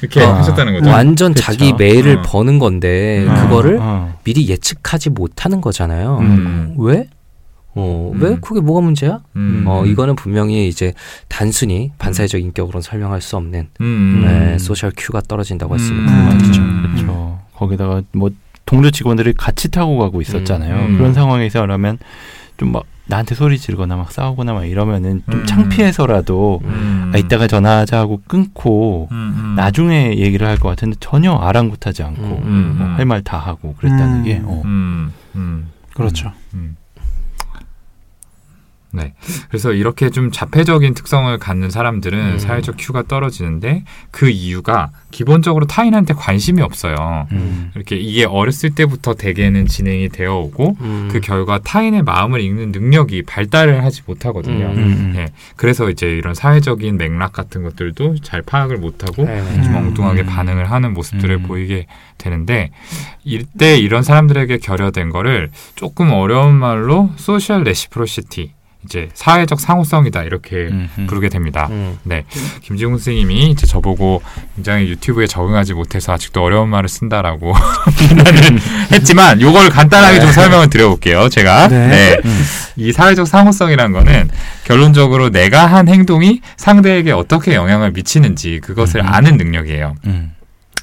이렇게 0.01 0.23
아. 0.23 0.37
하셨다는 0.39 0.75
거죠. 0.75 0.91
완전 0.91 1.35
그쵸. 1.35 1.45
자기 1.45 1.73
매일을 1.73 2.19
어. 2.19 2.23
버는 2.23 2.59
건데 2.59 3.27
어. 3.29 3.35
그거를 3.35 3.79
어. 3.81 4.15
미리 4.25 4.49
예측하지 4.49 5.11
못하는 5.11 5.61
거잖아요. 5.61 6.19
음. 6.21 6.75
왜? 6.79 7.09
어, 7.77 8.13
음. 8.15 8.21
왜? 8.23 8.37
그게 8.41 8.61
뭐가 8.61 8.81
문제야? 8.81 9.21
음. 9.37 9.65
어, 9.67 9.85
이거는 9.85 10.15
분명히 10.17 10.69
이제 10.69 10.93
단순히 11.29 11.91
반사회적 11.99 12.41
인격으로는 12.41 12.83
설명할 12.83 13.21
수 13.21 13.37
없는 13.37 13.69
음. 13.81 14.23
네, 14.25 14.59
소셜 14.59 14.93
큐가 14.97 15.21
떨어진다고 15.23 15.75
했으면 15.75 16.01
음. 16.03 16.07
그만이죠. 16.07 16.63
음. 16.63 16.83
그렇죠. 16.95 17.39
거기다가 17.55 18.03
뭐 18.13 18.31
동료 18.67 18.91
직원들이 18.91 19.35
같이 19.35 19.71
타고 19.71 19.99
가고 19.99 20.21
있었잖아요. 20.21 20.87
음. 20.87 20.97
그런 20.97 21.15
상황에서 21.15 21.61
그러면 21.61 21.99
좀 22.57 22.73
막 22.73 22.85
나한테 23.07 23.35
소리 23.35 23.59
지르거나 23.59 23.97
막 23.97 24.11
싸우거나 24.13 24.55
막 24.55 24.65
이러면은 24.65 25.21
좀 25.31 25.41
음. 25.41 25.47
창피해서라도 25.47 26.63
음. 26.65 27.13
아, 27.15 27.19
이따가 27.19 27.47
전화하자 27.47 27.99
하고 27.99 28.23
끊고 28.27 29.09
음, 29.13 29.35
음. 29.37 29.55
나중에 29.57 30.17
얘기를 30.17 30.47
할 30.47 30.57
것 30.57 30.71
같은데 30.71 30.97
전혀 31.01 31.35
아랑곳하지 31.35 32.03
않고 32.03 32.23
음, 32.23 32.43
음, 32.47 32.75
뭐 32.79 32.87
음. 32.87 32.95
할말 32.95 33.23
다 33.23 33.37
하고 33.37 33.75
그랬다는 33.75 34.21
음. 34.21 34.25
게 34.25 34.41
어. 34.43 34.63
음. 34.65 35.13
음. 35.35 35.67
그렇죠. 35.93 36.33
음. 38.95 38.97
네. 38.97 39.15
그래서 39.49 39.73
이렇게 39.73 40.11
좀 40.11 40.31
자폐적인 40.31 40.95
특성을 40.95 41.37
갖는 41.39 41.71
사람들은 41.71 42.19
음. 42.19 42.39
사회적 42.39 42.77
큐가 42.79 43.03
떨어지는데 43.03 43.85
그 44.11 44.31
이유가 44.31 44.91
기본적으로 45.11 45.67
타인한테 45.67 46.15
관심이 46.15 46.63
없어요. 46.63 47.29
음. 47.33 47.71
이렇게 47.75 47.97
이게 47.97 48.25
어렸을 48.25 48.71
때부터 48.71 49.15
대개는 49.15 49.67
진행이 49.67 50.09
되어 50.09 50.37
오고 50.37 50.77
음. 50.81 51.09
그 51.13 51.21
결과 51.21 51.59
타인의 51.59 52.03
마음을 52.03 52.41
읽는 52.41 52.73
능력이 52.73 53.23
발달을 53.23 53.85
하지 53.85 54.03
못하거든요. 54.07 54.73
예. 55.17 55.27
그래서 55.57 55.89
이제 55.91 56.09
이런 56.09 56.35
사회적인 56.35 56.97
맥락 56.97 57.33
같은 57.33 57.63
것들도 57.63 58.17
잘 58.23 58.43
파악을 58.43 58.79
못하고 58.79 59.25
네. 59.25 59.43
좀 59.63 59.75
음. 59.75 59.77
엉뚱하게 59.77 60.23
음. 60.23 60.27
반응을 60.27 60.71
하는 60.71 60.93
모습들을 60.95 61.37
음. 61.37 61.43
보이게 61.43 61.87
되는데 62.19 62.71
이때 63.25 63.79
이런 63.79 64.03
사람들에게 64.03 64.59
결여된 64.59 65.11
거를 65.11 65.51
조금 65.75 66.11
어려운 66.11 66.55
말로 66.55 67.11
social 67.17 67.65
reciprocity 67.65 68.53
이제 68.85 69.09
사회적 69.15 69.61
상호성이다 69.61 70.23
이렇게 70.25 70.57
음. 70.57 70.89
음. 70.99 71.07
부르게 71.07 71.29
됩니다. 71.29 71.69
음. 71.71 71.99
네, 72.03 72.25
김지웅 72.63 72.93
선생님이 72.93 73.51
이제 73.51 73.67
저보고 73.67 74.23
굉장히 74.55 74.89
유튜브에 74.89 75.27
적응하지 75.27 75.75
못해서 75.75 76.13
아직도 76.13 76.43
어려운 76.43 76.69
말을 76.69 76.89
쓴다라고 76.89 77.55
비난을 77.99 78.61
했지만 78.93 79.41
요걸 79.41 79.71
간단하게 79.71 80.21
좀 80.21 80.33
설명을 80.33 80.71
드려볼게요. 80.71 81.29
제가 81.29 81.69
네. 81.69 81.89
네. 81.89 82.21
음. 82.25 82.45
이 82.77 82.93
사회적 82.93 83.27
상호성이란 83.27 83.93
거는 83.93 84.29
결론적으로 84.65 85.31
내가 85.31 85.67
한 85.67 85.89
행동이 85.89 86.41
상대에게 86.57 87.13
어떻게 87.13 87.55
영향을 87.55 87.93
미치는지 87.93 88.61
그것을 88.63 89.01
음. 89.01 89.07
아는 89.07 89.37
능력이에요. 89.37 89.95
음. 90.07 90.33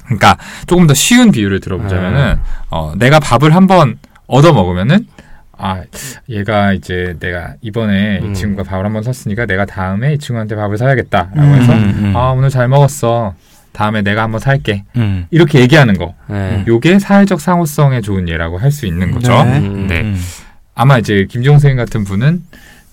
그러니까 0.04 0.36
조금 0.66 0.86
더 0.86 0.94
쉬운 0.94 1.30
비유를 1.30 1.60
들어보자면은 1.60 2.38
어, 2.70 2.94
내가 2.96 3.20
밥을 3.20 3.54
한번 3.54 3.98
얻어 4.26 4.52
먹으면은 4.52 5.06
아 5.64 5.82
얘가 6.28 6.72
이제 6.72 7.14
내가 7.20 7.54
이번에 7.60 8.18
음. 8.20 8.32
이 8.32 8.34
친구가 8.34 8.64
밥을 8.68 8.84
한번 8.84 9.04
샀으니까 9.04 9.46
내가 9.46 9.64
다음에 9.64 10.14
이 10.14 10.18
친구한테 10.18 10.56
밥을 10.56 10.76
사야겠다라고 10.76 11.40
음. 11.40 11.54
해서 11.54 11.72
음, 11.72 12.12
아 12.16 12.30
오늘 12.30 12.50
잘 12.50 12.66
먹었어 12.66 13.34
다음에 13.72 14.02
내가 14.02 14.22
한번 14.24 14.40
살게 14.40 14.82
음. 14.96 15.26
이렇게 15.30 15.60
얘기하는 15.60 15.96
거 15.96 16.14
네. 16.26 16.64
요게 16.66 16.98
사회적 16.98 17.40
상호성에 17.40 18.00
좋은 18.00 18.28
예라고 18.28 18.58
할 18.58 18.72
수 18.72 18.86
있는 18.86 19.12
거죠. 19.12 19.32
네. 19.44 19.58
음. 19.58 19.86
네. 19.86 20.00
음. 20.00 20.20
아마 20.74 20.98
이제 20.98 21.26
김종 21.30 21.60
선생 21.60 21.76
같은 21.76 22.02
분은 22.04 22.42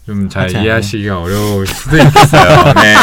좀잘 0.06 0.42
그렇지 0.44 0.58
않아요. 0.58 0.68
이해하시기가 0.68 1.22
어려울 1.22 1.66
수도 1.68 1.98
있겠어요. 1.98 2.74
네. 2.82 2.96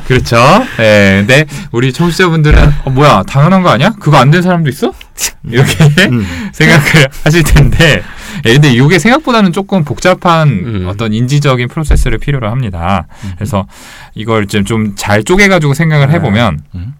그렇죠. 0.06 0.36
네. 0.78 1.24
근데 1.26 1.44
우리 1.72 1.92
청취자분들은 1.92 2.58
어, 2.84 2.90
뭐야 2.90 3.22
당연한 3.26 3.62
거 3.62 3.68
아니야? 3.70 3.90
그거 4.00 4.16
안 4.16 4.30
된 4.30 4.42
사람도 4.42 4.68
있어? 4.70 4.92
이렇게 5.48 5.84
음. 6.10 6.26
생각을 6.52 7.08
하실 7.24 7.42
텐데, 7.42 8.02
예, 8.44 8.52
근데 8.52 8.70
이게 8.72 8.98
생각보다는 8.98 9.52
조금 9.52 9.84
복잡한 9.84 10.48
음. 10.48 10.86
어떤 10.88 11.12
인지적인 11.12 11.68
프로세스를 11.68 12.18
필요로 12.18 12.50
합니다. 12.50 13.06
음. 13.24 13.32
그래서 13.36 13.66
이걸 14.14 14.46
좀 14.46 14.94
잘 14.96 15.24
쪼개가지고 15.24 15.74
생각을 15.74 16.10
해보면 16.10 16.60
음. 16.74 16.94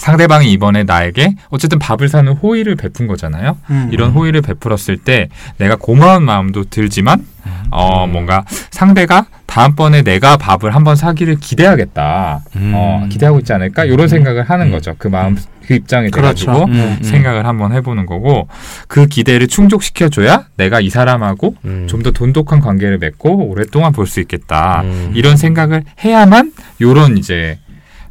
상대방이 0.00 0.50
이번에 0.50 0.84
나에게 0.84 1.34
어쨌든 1.50 1.78
밥을 1.78 2.08
사는 2.08 2.32
호의를 2.32 2.74
베푼 2.74 3.06
거잖아요. 3.06 3.58
음. 3.68 3.90
이런 3.92 4.12
호의를 4.12 4.40
베풀었을 4.40 4.96
때 4.96 5.28
내가 5.58 5.76
고마운 5.76 6.24
마음도 6.24 6.64
들지만 6.64 7.24
어 7.70 8.04
음. 8.04 8.12
뭔가 8.12 8.44
상대가 8.70 9.26
다음번에 9.44 10.02
내가 10.02 10.38
밥을 10.38 10.74
한번 10.74 10.96
사기를 10.96 11.36
기대하겠다. 11.36 12.40
음. 12.56 12.72
어 12.74 13.06
기대하고 13.10 13.40
있지 13.40 13.52
않을까? 13.52 13.84
이런 13.84 14.08
생각을 14.08 14.48
하는 14.48 14.68
음. 14.68 14.72
거죠. 14.72 14.94
그 14.96 15.08
마음 15.08 15.36
그 15.66 15.74
입장에 15.74 16.08
그렇죠. 16.08 16.46
돼가지고 16.46 16.64
음, 16.64 16.98
음. 17.00 17.02
생각을 17.02 17.46
한번 17.46 17.72
해 17.72 17.80
보는 17.82 18.06
거고 18.06 18.48
그 18.88 19.06
기대를 19.06 19.46
충족시켜 19.48 20.08
줘야 20.08 20.46
내가 20.56 20.80
이 20.80 20.88
사람하고 20.88 21.54
음. 21.66 21.86
좀더 21.88 22.10
돈독한 22.10 22.60
관계를 22.60 22.98
맺고 22.98 23.48
오랫동안 23.48 23.92
볼 23.92 24.06
수 24.06 24.18
있겠다. 24.20 24.80
음. 24.82 25.12
이런 25.14 25.36
생각을 25.36 25.84
해야만 26.02 26.52
요런 26.80 27.18
이제 27.18 27.58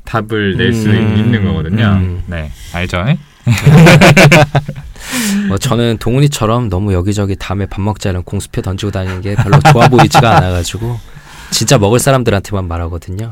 답을 0.09 0.57
낼수 0.57 0.89
음. 0.89 1.17
있는 1.17 1.45
거거든요. 1.45 1.99
음. 2.01 2.23
네, 2.25 2.51
알죠? 2.73 3.05
뭐 5.47 5.57
저는 5.59 5.99
동훈이처럼 5.99 6.69
너무 6.69 6.93
여기저기 6.93 7.35
다음에 7.35 7.67
밥 7.67 7.81
먹자는 7.81 8.23
공수표 8.23 8.63
던지고 8.63 8.91
다니는 8.91 9.21
게 9.21 9.35
별로 9.35 9.59
좋아 9.71 9.87
보이지가 9.87 10.37
않아가지고 10.37 10.99
진짜 11.51 11.77
먹을 11.77 11.99
사람들한테만 11.99 12.67
말하거든요. 12.67 13.31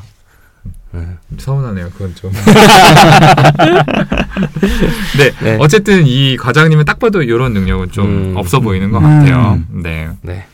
음. 0.94 1.18
서운하네요. 1.38 1.90
그건 1.90 2.13
좀. 2.16 2.32
네, 5.18 5.32
네. 5.42 5.58
어쨌든 5.60 6.06
이 6.06 6.38
과장님은 6.38 6.86
딱 6.86 7.00
봐도 7.00 7.24
이런 7.24 7.54
능력은 7.54 7.92
좀 7.92 8.06
음. 8.06 8.38
없어 8.38 8.60
보이는 8.60 8.92
것 8.92 9.00
음. 9.00 9.04
같아요. 9.04 9.60
네. 9.70 10.10
네. 10.22 10.46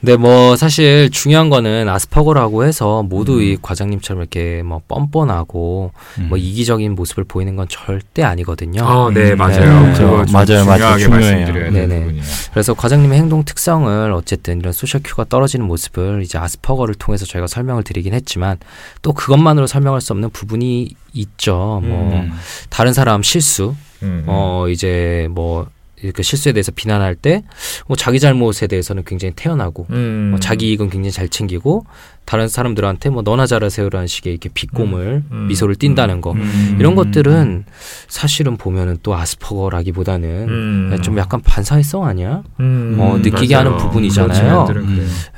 근데 0.00 0.16
뭐 0.16 0.54
사실 0.54 1.10
중요한 1.10 1.50
거는 1.50 1.88
아스퍼거라고 1.88 2.64
해서 2.64 3.02
모두 3.02 3.38
음. 3.38 3.42
이 3.42 3.56
과장님처럼 3.60 4.22
이렇게 4.22 4.62
뭐 4.62 4.80
뻔뻔하고 4.86 5.90
음. 6.18 6.28
뭐 6.28 6.38
이기적인 6.38 6.94
모습을 6.94 7.24
보이는 7.24 7.56
건 7.56 7.66
절대 7.68 8.22
아니거든요. 8.22 8.82
아, 8.84 9.10
네, 9.12 9.32
음, 9.32 9.38
맞아요. 9.38 9.86
네. 9.86 9.94
좀 9.94 10.24
맞아요, 10.32 10.64
맞아요. 10.64 10.98
중요하게 10.98 11.02
중요해요. 11.02 11.10
말씀드려야 11.10 11.70
되는 11.72 11.88
네네. 11.88 12.00
부분이에요. 12.00 12.24
그래서 12.52 12.74
과장님의 12.74 13.18
행동 13.18 13.44
특성을 13.44 14.12
어쨌든 14.12 14.60
이런 14.60 14.72
소셜 14.72 15.00
큐가 15.02 15.24
떨어지는 15.24 15.66
모습을 15.66 16.22
이제 16.22 16.38
아스퍼거를 16.38 16.94
통해서 16.94 17.26
저희가 17.26 17.48
설명을 17.48 17.82
드리긴 17.82 18.14
했지만 18.14 18.58
또 19.02 19.12
그것만으로 19.12 19.66
설명할 19.66 20.00
수 20.00 20.12
없는 20.12 20.30
부분이 20.30 20.90
있죠. 21.14 21.80
뭐 21.82 22.12
음. 22.12 22.32
다른 22.70 22.92
사람 22.92 23.24
실수, 23.24 23.74
음, 24.02 24.22
음. 24.22 24.24
어 24.28 24.66
이제 24.68 25.26
뭐 25.30 25.66
이렇게 26.02 26.22
실수에 26.22 26.52
대해서 26.52 26.72
비난할 26.72 27.14
때 27.14 27.42
뭐 27.86 27.96
자기 27.96 28.20
잘못에 28.20 28.66
대해서는 28.68 29.02
굉장히 29.06 29.32
태연하고 29.34 29.86
음. 29.90 30.28
뭐 30.32 30.40
자기 30.40 30.68
이익은 30.70 30.90
굉장히 30.90 31.10
잘 31.10 31.28
챙기고 31.28 31.86
다른 32.24 32.48
사람들한테 32.48 33.08
뭐 33.08 33.22
너나 33.22 33.46
잘하세요라는 33.46 34.06
식의 34.06 34.32
이렇게 34.34 34.50
비꼬물 34.52 35.00
음, 35.06 35.28
음, 35.32 35.46
미소를 35.48 35.76
띈다는 35.76 36.20
거 36.20 36.32
음. 36.32 36.76
이런 36.78 36.94
것들은 36.94 37.64
사실은 38.08 38.56
보면은 38.58 38.98
또 39.02 39.14
아스퍼거라기보다는 39.14 40.28
음. 40.48 40.98
좀 41.02 41.16
약간 41.18 41.40
반사회성 41.40 42.04
아니야? 42.04 42.42
음, 42.60 42.96
어, 43.00 43.16
느끼게 43.18 43.54
맞아요. 43.54 43.68
하는 43.68 43.78
부분이잖아요. 43.78 44.64
그래요. 44.66 44.86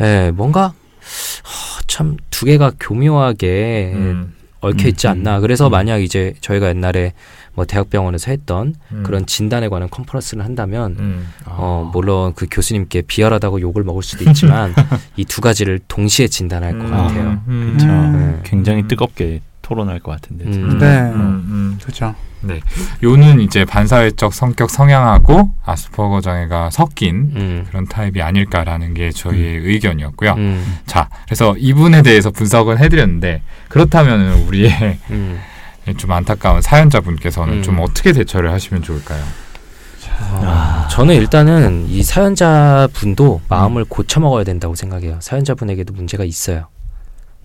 예, 0.00 0.30
뭔가 0.34 0.66
어, 0.66 1.80
참두 1.86 2.46
개가 2.46 2.72
교묘하게 2.80 3.92
음, 3.94 4.32
얽혀 4.60 4.88
있지 4.88 5.06
음, 5.06 5.12
않나. 5.12 5.36
음, 5.36 5.40
그래서 5.42 5.68
음. 5.68 5.70
만약 5.70 5.98
이제 6.02 6.34
저희가 6.40 6.68
옛날에 6.68 7.12
뭐 7.60 7.66
대학병원에서 7.66 8.30
했던 8.30 8.74
음. 8.92 9.02
그런 9.04 9.26
진단에 9.26 9.68
관한 9.68 9.90
컨퍼런스를 9.90 10.42
한다면 10.42 10.96
음. 10.98 11.28
어, 11.44 11.90
물론 11.92 12.32
그 12.34 12.46
교수님께 12.50 13.02
비열하다고 13.02 13.60
욕을 13.60 13.84
먹을 13.84 14.02
수도 14.02 14.24
있지만 14.30 14.74
이 15.16 15.24
두 15.30 15.42
가지를 15.42 15.78
동시에 15.86 16.26
진단할 16.26 16.78
것 16.78 16.86
음. 16.86 16.90
같아요. 16.90 17.40
음. 17.48 17.74
그쵸. 17.76 17.86
음. 17.86 18.40
굉장히 18.44 18.82
음. 18.82 18.88
뜨겁게 18.88 19.42
토론할 19.60 20.00
것 20.00 20.12
같은데. 20.12 20.46
음. 20.46 20.78
네. 20.78 20.86
음, 21.00 21.14
음. 21.48 21.78
그렇죠. 21.82 22.14
요는 23.02 23.40
이제 23.40 23.66
반사회적 23.66 24.32
성격 24.32 24.70
성향하고 24.70 25.52
아스퍼거 25.64 26.22
장애가 26.22 26.70
섞인 26.70 27.30
음. 27.36 27.66
그런 27.68 27.84
타입이 27.86 28.22
아닐까라는 28.22 28.94
게 28.94 29.10
저희의 29.10 29.58
의견이었고요. 29.58 30.32
음. 30.38 30.78
자, 30.86 31.10
그래서 31.26 31.54
이분에 31.58 32.00
대해서 32.02 32.30
분석을 32.30 32.78
해드렸는데 32.80 33.42
그렇다면 33.68 34.46
우리의 34.48 34.98
음. 35.10 35.38
좀 35.96 36.12
안타까운 36.12 36.62
사연자분께서는 36.62 37.54
음. 37.54 37.62
좀 37.62 37.80
어떻게 37.80 38.12
대처를 38.12 38.52
하시면 38.52 38.82
좋을까요? 38.82 39.22
어, 40.32 40.86
저는 40.90 41.14
일단은 41.14 41.86
이 41.88 42.02
사연자 42.02 42.88
분도 42.92 43.40
마음을 43.48 43.84
고쳐 43.84 44.20
먹어야 44.20 44.44
된다고 44.44 44.74
생각해요. 44.74 45.18
사연자 45.20 45.54
분에게도 45.54 45.92
문제가 45.94 46.24
있어요. 46.24 46.66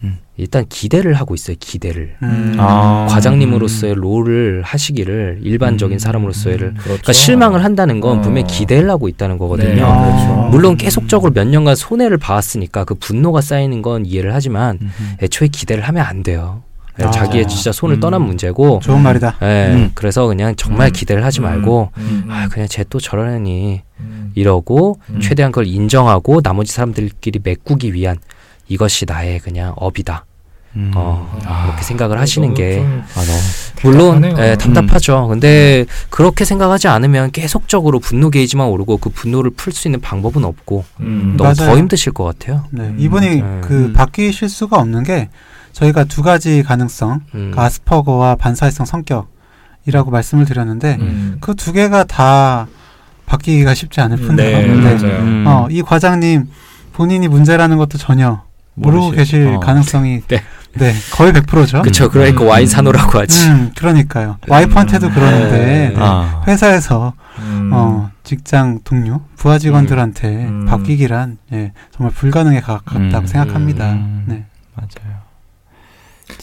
음. 0.04 0.20
일단 0.38 0.66
기대를 0.68 1.14
하고 1.14 1.36
있어요. 1.36 1.56
기대를. 1.60 2.18
음. 2.22 2.56
아. 2.60 3.08
과장님으로서의 3.10 3.96
롤을 3.96 4.62
하시기를 4.64 5.40
일반적인 5.42 5.96
음. 5.96 6.00
사람으로서의 6.00 6.58
를 6.58 6.70
그렇죠. 6.74 6.84
그러니까 6.84 7.14
실망을 7.14 7.64
한다는 7.64 8.02
건 8.02 8.20
어. 8.20 8.22
분명히 8.22 8.46
기대를 8.48 8.90
하고 8.90 9.08
있다는 9.08 9.38
거거든요. 9.38 9.74
네, 9.74 9.82
아. 9.82 10.06
그렇죠. 10.06 10.50
물론 10.52 10.78
계속적으로 10.78 11.32
몇 11.34 11.48
년간 11.48 11.76
손해를 11.76 12.18
봐왔으니까 12.18 12.84
그 12.84 12.96
분노가 12.96 13.42
쌓이는 13.42 13.82
건 13.82 14.06
이해를 14.06 14.34
하지만 14.34 14.80
음. 14.82 15.16
애초에 15.22 15.48
기대를 15.48 15.84
하면 15.84 16.06
안 16.06 16.24
돼요. 16.24 16.62
예, 17.00 17.04
아. 17.04 17.12
자기의 17.12 17.48
진짜 17.48 17.72
손을 17.72 17.98
음. 17.98 18.00
떠난 18.00 18.22
문제고 18.22 18.80
좋은 18.82 19.02
말이다. 19.02 19.38
예, 19.42 19.68
음. 19.74 19.92
그래서 19.94 20.28
그냥 20.28 20.56
정말 20.56 20.88
음. 20.90 20.94
기대를 20.94 21.24
하지 21.26 21.42
음. 21.42 21.44
말고 21.44 21.92
음, 21.98 22.24
음, 22.26 22.32
아 22.32 22.48
그냥 22.48 22.68
쟤 22.70 22.86
또 22.90 23.00
저러니 23.00 23.82
음. 24.00 24.32
이러고 24.36 25.00
음. 25.10 25.20
최대한 25.20 25.52
그걸 25.52 25.68
인정하고 25.68 26.42
나머지 26.42 26.72
사람들끼리 26.72 27.40
메꾸기 27.44 27.94
위한 27.94 28.18
이것이 28.68 29.06
나의 29.08 29.40
그냥 29.40 29.74
업이다. 29.76 30.26
음. 30.78 30.92
어, 30.94 31.40
아, 31.46 31.64
그렇게 31.68 31.84
생각을 31.84 32.20
하시는 32.20 32.54
게좀 32.54 33.04
아. 33.16 33.22
물론. 33.82 34.24
예, 34.38 34.56
답답하죠. 34.58 35.28
근데 35.30 35.86
그렇게 36.10 36.44
생각하지 36.44 36.88
않으면 36.90 37.32
계속적으로 37.32 38.00
분노 38.00 38.30
게이지만 38.30 38.68
오르고 38.68 38.98
그 38.98 39.10
분노를 39.10 39.52
풀 39.52 39.72
수 39.72 39.88
있는 39.88 40.02
방법은 40.02 40.44
없고 40.44 40.84
음. 41.00 41.36
너무 41.38 41.54
맞아요. 41.58 41.72
더 41.72 41.78
힘드실 41.78 42.12
것 42.12 42.26
같아요. 42.26 42.66
네, 42.72 42.84
음, 42.84 42.96
이분이. 43.00 43.42
그 43.62 43.86
음. 43.86 43.94
바뀌실 43.94 44.50
수가 44.50 44.78
없는 44.78 45.04
게 45.04 45.30
저희가 45.76 46.06
두 46.06 46.22
가지 46.22 46.64
가능성, 46.64 47.20
음. 47.36 47.52
그 47.54 47.60
아스퍼거와 47.60 48.36
반사회성 48.36 48.86
성격이라고 48.86 50.10
말씀을 50.10 50.46
드렸는데 50.46 50.98
음. 51.02 51.38
그두 51.42 51.74
개가 51.74 52.06
다 52.06 52.68
바뀌기가 53.26 53.74
쉽지 53.74 54.00
않을 54.00 54.18
뿐이에요. 54.18 54.58
네, 54.58 54.68
근데 54.68 54.96
맞아요. 54.96 55.20
음. 55.20 55.44
어, 55.46 55.68
이 55.70 55.82
과장님 55.82 56.48
본인이 56.94 57.28
문제라는 57.28 57.76
것도 57.78 57.98
전혀 57.98 58.42
모르고 58.76 59.12
모르시- 59.12 59.16
계실 59.16 59.48
어. 59.48 59.60
가능성이 59.60 60.22
네. 60.30 60.42
네, 60.78 60.94
거의 61.12 61.32
100%죠. 61.34 61.82
그쵸. 61.82 62.10
그러니까 62.10 62.44
음. 62.44 62.48
와인 62.50 62.68
사노라고 62.68 63.20
하지. 63.20 63.48
음, 63.50 63.72
그러니까요. 63.78 64.38
와이프한테도 64.48 65.10
그러는데 65.10 65.58
네. 65.58 65.90
네. 65.90 65.96
아. 65.98 66.42
회사에서 66.48 67.14
음. 67.40 67.72
어, 67.74 68.10
직장 68.24 68.80
동료, 68.86 69.22
부하 69.36 69.58
직원들한테 69.58 70.28
음. 70.46 70.66
바뀌기란 70.68 71.38
예, 71.54 71.72
정말 71.92 72.14
불가능에 72.14 72.62
가깝다고 72.62 73.18
음. 73.20 73.28
생각합니다. 73.28 73.92
음. 73.94 74.24
네. 74.28 74.46
맞아요. 74.76 75.15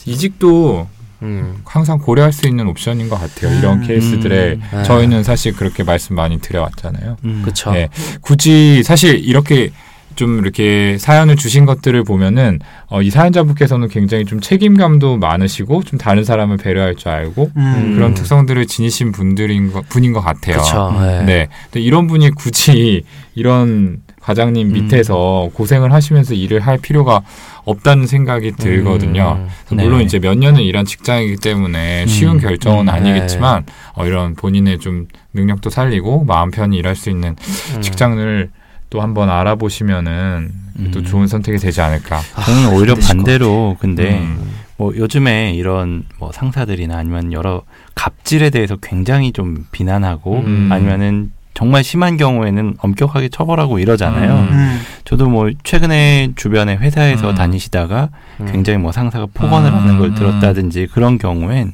이직도 0.05 0.87
음. 1.23 1.61
항상 1.65 1.97
고려할 1.99 2.31
수 2.33 2.47
있는 2.47 2.67
옵션인 2.67 3.09
것 3.09 3.19
같아요. 3.19 3.57
이런 3.57 3.81
음. 3.81 3.87
케이스들에 3.87 4.59
음. 4.73 4.83
저희는 4.83 5.23
사실 5.23 5.53
그렇게 5.53 5.83
말씀 5.83 6.15
많이 6.15 6.39
드려왔잖아요. 6.39 7.17
음. 7.23 7.41
그쵸. 7.45 7.71
네. 7.71 7.89
굳이 8.21 8.83
사실 8.83 9.19
이렇게 9.23 9.71
좀 10.15 10.37
이렇게 10.39 10.97
사연을 10.99 11.35
주신 11.35 11.65
것들을 11.65 12.03
보면은 12.03 12.59
어, 12.87 13.01
이 13.01 13.09
사연자분께서는 13.09 13.87
굉장히 13.87 14.25
좀 14.25 14.39
책임감도 14.39 15.17
많으시고 15.17 15.83
좀 15.83 15.97
다른 15.97 16.23
사람을 16.23 16.57
배려할 16.57 16.95
줄 16.95 17.09
알고 17.09 17.51
음. 17.55 17.93
그런 17.95 18.13
특성들을 18.13 18.67
지니신 18.67 19.11
분들인 19.11 19.71
거, 19.71 19.81
분인 19.89 20.13
것 20.13 20.21
같아요. 20.21 20.57
그쵸. 20.57 20.89
음. 20.89 21.21
예. 21.21 21.25
네. 21.25 21.47
근데 21.63 21.81
이런 21.81 22.05
분이 22.05 22.29
굳이 22.31 23.03
이런 23.33 24.02
과장님 24.23 24.67
음. 24.67 24.73
밑에서 24.73 25.49
고생을 25.53 25.91
하시면서 25.91 26.33
일을 26.33 26.61
할 26.61 26.77
필요가 26.77 27.21
없다는 27.65 28.07
생각이 28.07 28.53
들거든요. 28.53 29.45
음. 29.69 29.75
물론 29.75 29.99
네. 29.99 30.05
이제 30.05 30.19
몇 30.19 30.37
년을 30.37 30.61
일한 30.61 30.85
직장이기 30.85 31.37
때문에 31.37 32.07
쉬운 32.07 32.37
음. 32.37 32.39
결정은 32.39 32.87
음. 32.87 32.89
아니겠지만 32.89 33.65
어, 33.95 34.05
이런 34.05 34.35
본인의 34.35 34.79
좀 34.79 35.07
능력도 35.33 35.69
살리고 35.69 36.23
마음 36.23 36.51
편히 36.51 36.77
일할 36.77 36.95
수 36.95 37.09
있는 37.09 37.35
음. 37.75 37.81
직장을 37.81 38.49
또 38.89 39.01
한번 39.01 39.29
알아보시면은 39.29 40.51
또 40.91 40.99
음. 40.99 41.05
좋은 41.05 41.27
선택이 41.27 41.57
되지 41.57 41.81
않을까. 41.81 42.21
저는 42.45 42.73
오히려 42.73 42.93
힘드실 42.93 42.95
것 42.95 43.23
반대로 43.23 43.77
근데 43.79 44.19
음. 44.19 44.53
뭐 44.77 44.95
요즘에 44.95 45.53
이런 45.53 46.05
뭐 46.17 46.31
상사들이나 46.31 46.97
아니면 46.97 47.33
여러 47.33 47.63
갑질에 47.95 48.51
대해서 48.51 48.77
굉장히 48.77 49.33
좀 49.33 49.65
비난하고 49.71 50.39
음. 50.39 50.69
아니면은 50.71 51.31
정말 51.53 51.83
심한 51.83 52.17
경우에는 52.17 52.75
엄격하게 52.79 53.29
처벌하고 53.29 53.79
이러잖아요. 53.79 54.33
음. 54.33 54.47
음. 54.51 54.81
저도 55.05 55.29
뭐 55.29 55.49
최근에 55.63 56.31
주변에 56.35 56.75
회사에서 56.75 57.31
음. 57.31 57.35
다니시다가 57.35 58.09
음. 58.41 58.49
굉장히 58.51 58.79
뭐 58.79 58.91
상사가 58.91 59.27
폭언을 59.31 59.69
음. 59.69 59.75
하는 59.75 59.99
걸 59.99 60.09
음. 60.09 60.15
들었다든지 60.15 60.87
그런 60.91 61.17
경우엔 61.17 61.73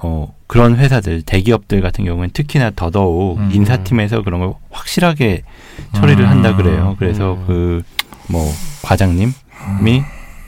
어 0.00 0.32
그런 0.46 0.76
회사들 0.76 1.22
대기업들 1.22 1.80
같은 1.80 2.04
경우엔 2.04 2.30
특히나 2.32 2.70
더더욱 2.76 3.38
음. 3.38 3.50
인사팀에서 3.52 4.22
그런 4.22 4.40
걸 4.40 4.54
확실하게 4.70 5.42
처리를 5.94 6.24
음. 6.24 6.30
한다 6.30 6.54
그래요. 6.54 6.94
그래서 6.98 7.36
음. 7.48 7.82
그뭐 8.28 8.48
과장님이 8.82 10.04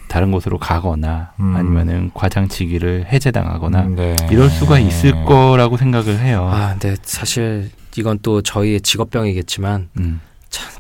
다른 0.09 0.31
곳으로 0.31 0.59
가거나 0.59 1.33
음. 1.41 1.57
아니면은 1.57 2.11
과장직위를 2.15 3.07
해제당하거나 3.13 3.83
음, 3.83 3.97
네. 3.97 4.17
이럴 4.31 4.51
수가 4.51 4.79
있을 4.79 5.25
거라고 5.25 5.77
생각을 5.77 6.19
해요. 6.19 6.49
아, 6.53 6.71
근데 6.71 6.97
사실 7.03 7.71
이건 7.97 8.19
또 8.23 8.43
저희의 8.43 8.81
직업병이겠지만 8.81 9.89
음, 9.99 10.21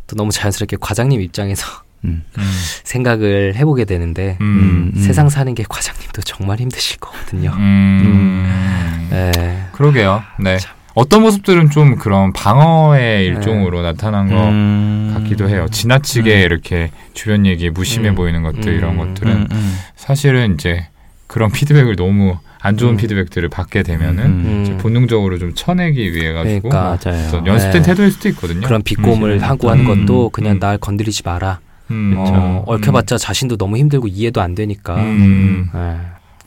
또 0.06 0.16
너무 0.16 0.30
자연스럽게 0.32 0.76
과장님 0.80 1.20
입장에서 1.20 1.66
음, 2.04 2.24
음. 2.38 2.42
생각을 2.84 3.54
해보게 3.56 3.84
되는데 3.84 4.38
음. 4.40 4.92
음. 4.94 5.00
세상 5.00 5.28
사는 5.28 5.54
게 5.54 5.64
과장님도 5.68 6.22
정말 6.22 6.58
힘드실 6.58 6.98
거거든요. 6.98 7.52
음. 7.56 9.08
네. 9.10 9.66
그러게요. 9.72 10.22
네. 10.38 10.58
어떤 10.94 11.22
모습들은 11.22 11.70
좀 11.70 11.96
그런 11.96 12.32
방어의 12.32 13.24
일종으로 13.26 13.82
나타난 13.82 14.28
것 14.28 14.48
음. 14.48 15.12
같기도 15.14 15.48
해요. 15.48 15.66
지나치게 15.70 16.34
음. 16.34 16.44
이렇게 16.44 16.90
주변 17.14 17.46
얘기에 17.46 17.70
무심해 17.70 18.10
음. 18.10 18.14
보이는 18.16 18.42
것들 18.42 18.74
이런 18.74 18.98
음. 18.98 18.98
것들은 18.98 19.32
음, 19.32 19.46
음, 19.50 19.78
사실은 19.96 20.54
이제 20.54 20.88
그런 21.26 21.52
피드백을 21.52 21.94
너무 21.96 22.38
안 22.62 22.76
좋은 22.76 22.92
음. 22.92 22.96
피드백들을 22.96 23.48
받게 23.48 23.82
되면은 23.82 24.24
음. 24.24 24.62
이제 24.62 24.76
본능적으로 24.76 25.38
좀 25.38 25.54
쳐내기 25.54 26.12
위해 26.14 26.32
가지고 26.32 26.68
그러니까. 26.68 26.98
맞아요. 27.04 27.28
어떤 27.28 27.46
연습된 27.46 27.82
네. 27.82 27.88
태도일 27.88 28.10
수도 28.10 28.28
있거든요. 28.30 28.66
그런 28.66 28.82
음. 28.86 29.38
하고 29.40 29.70
하는 29.70 29.86
음. 29.86 30.06
것도 30.06 30.30
그냥 30.30 30.56
음. 30.56 30.60
날 30.60 30.78
건드리지 30.78 31.22
마라. 31.24 31.60
음, 31.90 32.14
어. 32.16 32.62
얽혀봤자 32.66 33.18
자신도 33.18 33.56
너무 33.56 33.76
힘들고 33.76 34.08
이해도 34.08 34.40
안 34.40 34.54
되니까. 34.54 34.94
음, 34.96 35.68
네. 35.74 35.96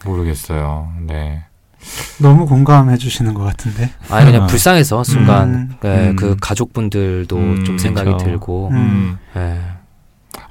모르겠어요. 0.06 0.92
네. 1.08 1.44
너무 2.20 2.46
공감해 2.46 2.98
주시는 2.98 3.34
것 3.34 3.44
같은데. 3.44 3.90
아니 4.10 4.26
그냥 4.28 4.44
아. 4.44 4.48
불쌍해서 4.48 5.04
순간 5.04 5.50
음. 5.54 5.70
네, 5.82 6.10
음. 6.10 6.16
그 6.16 6.38
가족분들도 6.40 7.36
음, 7.36 7.64
좀 7.66 7.78
생각이 7.78 8.12
그쵸. 8.12 8.26
들고 8.26 8.70
음. 8.70 8.76
음. 8.76 9.18
네. 9.34 9.60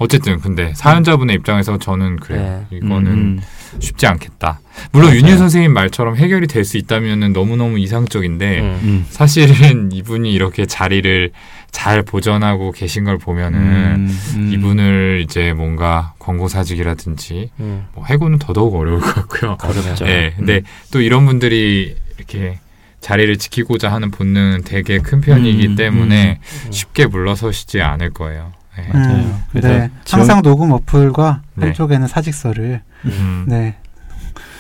어쨌든 0.03 0.39
근데 0.41 0.73
사연자분의 0.75 1.37
입장에서 1.37 1.79
저는 1.79 2.17
그래요. 2.17 2.67
네. 2.71 2.77
이거는 2.79 3.13
음, 3.13 3.41
쉽지 3.79 4.07
않겠다. 4.07 4.61
물론 4.93 5.11
맞아요. 5.11 5.21
윤유 5.21 5.39
선생님 5.39 5.73
말처럼 5.73 6.17
해결이 6.17 6.47
될 6.47 6.65
수 6.65 6.77
있다면은 6.79 7.33
너무너무 7.33 7.79
이상적인데 7.79 8.61
음. 8.61 8.81
음. 8.83 9.07
사실은 9.11 9.91
이분이 9.93 10.33
이렇게 10.33 10.67
자리를 10.67 11.31
잘 11.71 12.03
보존하고 12.03 12.71
계신 12.73 13.05
걸 13.05 13.19
보면은 13.19 13.59
음, 13.61 14.19
음. 14.37 14.53
이분을 14.53 15.23
이제 15.25 15.53
뭔가 15.53 16.13
권고사직이라든지 16.19 17.51
음. 17.61 17.87
뭐 17.95 18.05
해고는 18.05 18.39
더더욱 18.39 18.75
어려울 18.75 19.01
것 19.01 19.15
같고요. 19.15 19.57
그렇죠. 19.57 20.07
예. 20.07 20.33
근데 20.37 20.63
또 20.93 21.01
이런 21.01 21.25
분들이 21.27 21.97
이렇게 22.19 22.59
자리를 23.01 23.37
지키고자 23.39 23.91
하는 23.93 24.11
본능은 24.11 24.63
되게 24.65 24.99
큰 24.99 25.21
편이기 25.21 25.67
음, 25.69 25.77
때문에 25.77 26.39
음. 26.67 26.73
쉽게 26.73 27.07
물러서시지 27.07 27.81
않을 27.81 28.11
거예요. 28.11 28.53
예. 28.79 28.93
맞아요. 28.93 29.17
음, 29.17 29.43
그래서 29.51 29.69
네. 29.69 29.91
지원- 30.05 30.21
항상 30.21 30.43
녹음 30.43 30.73
어플과 30.73 31.43
네. 31.57 31.67
한쪽에는 31.67 32.07
사직서를 32.09 32.81
음, 33.05 33.45
네 33.47 33.77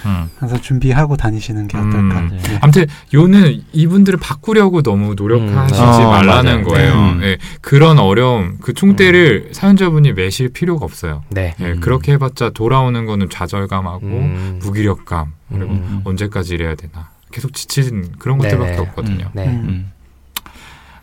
음. 0.05 0.29
항상 0.39 0.61
준비하고 0.61 1.17
다니시는 1.17 1.69
게 1.69 1.79
어떨까. 1.79 1.99
음. 1.99 2.39
네. 2.43 2.59
아무튼 2.61 2.87
요는 3.15 3.63
이분들을 3.73 4.19
바꾸려고 4.19 4.83
너무 4.83 5.15
노력하시지 5.15 5.81
음, 5.81 5.87
어, 5.87 6.11
말라는 6.11 6.53
맞아요. 6.53 6.65
거예요. 6.65 6.93
음. 6.95 7.21
예, 7.23 7.39
그런 7.61 7.99
어려움, 7.99 8.59
그 8.61 8.75
충대를 8.75 9.51
사연자분이 9.53 10.13
매실 10.13 10.49
필요가 10.51 10.85
없어요. 10.85 11.23
네. 11.31 11.55
예, 11.61 11.73
음. 11.73 11.81
그렇게 11.81 12.13
해봤자 12.13 12.51
돌아오는 12.51 13.07
거는 13.07 13.31
좌절감하고 13.31 14.07
음. 14.07 14.59
무기력감 14.61 15.33
그리고 15.49 15.73
음. 15.73 16.01
언제까지 16.05 16.55
이래야 16.55 16.75
되나 16.75 17.11
계속 17.31 17.55
지친 17.55 18.13
그런 18.19 18.39
네. 18.39 18.49
것들밖에 18.51 18.79
없거든요. 18.81 19.31
네. 19.33 19.63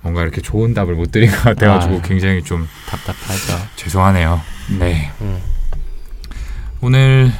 음. 0.03 0.05
음, 0.07 0.09
뭔가 0.09 0.21
이렇게 0.21 0.41
좋은 0.41 0.73
답을 0.73 0.95
못 0.95 1.11
드린 1.11 1.29
것 1.29 1.43
같아가지고 1.43 1.97
아. 1.97 2.01
굉장히 2.01 2.43
좀 2.43 2.67
답답하죠. 2.87 3.67
죄송하네요. 3.75 4.41
네. 4.79 5.11
음. 5.21 5.39
오늘 6.81 7.31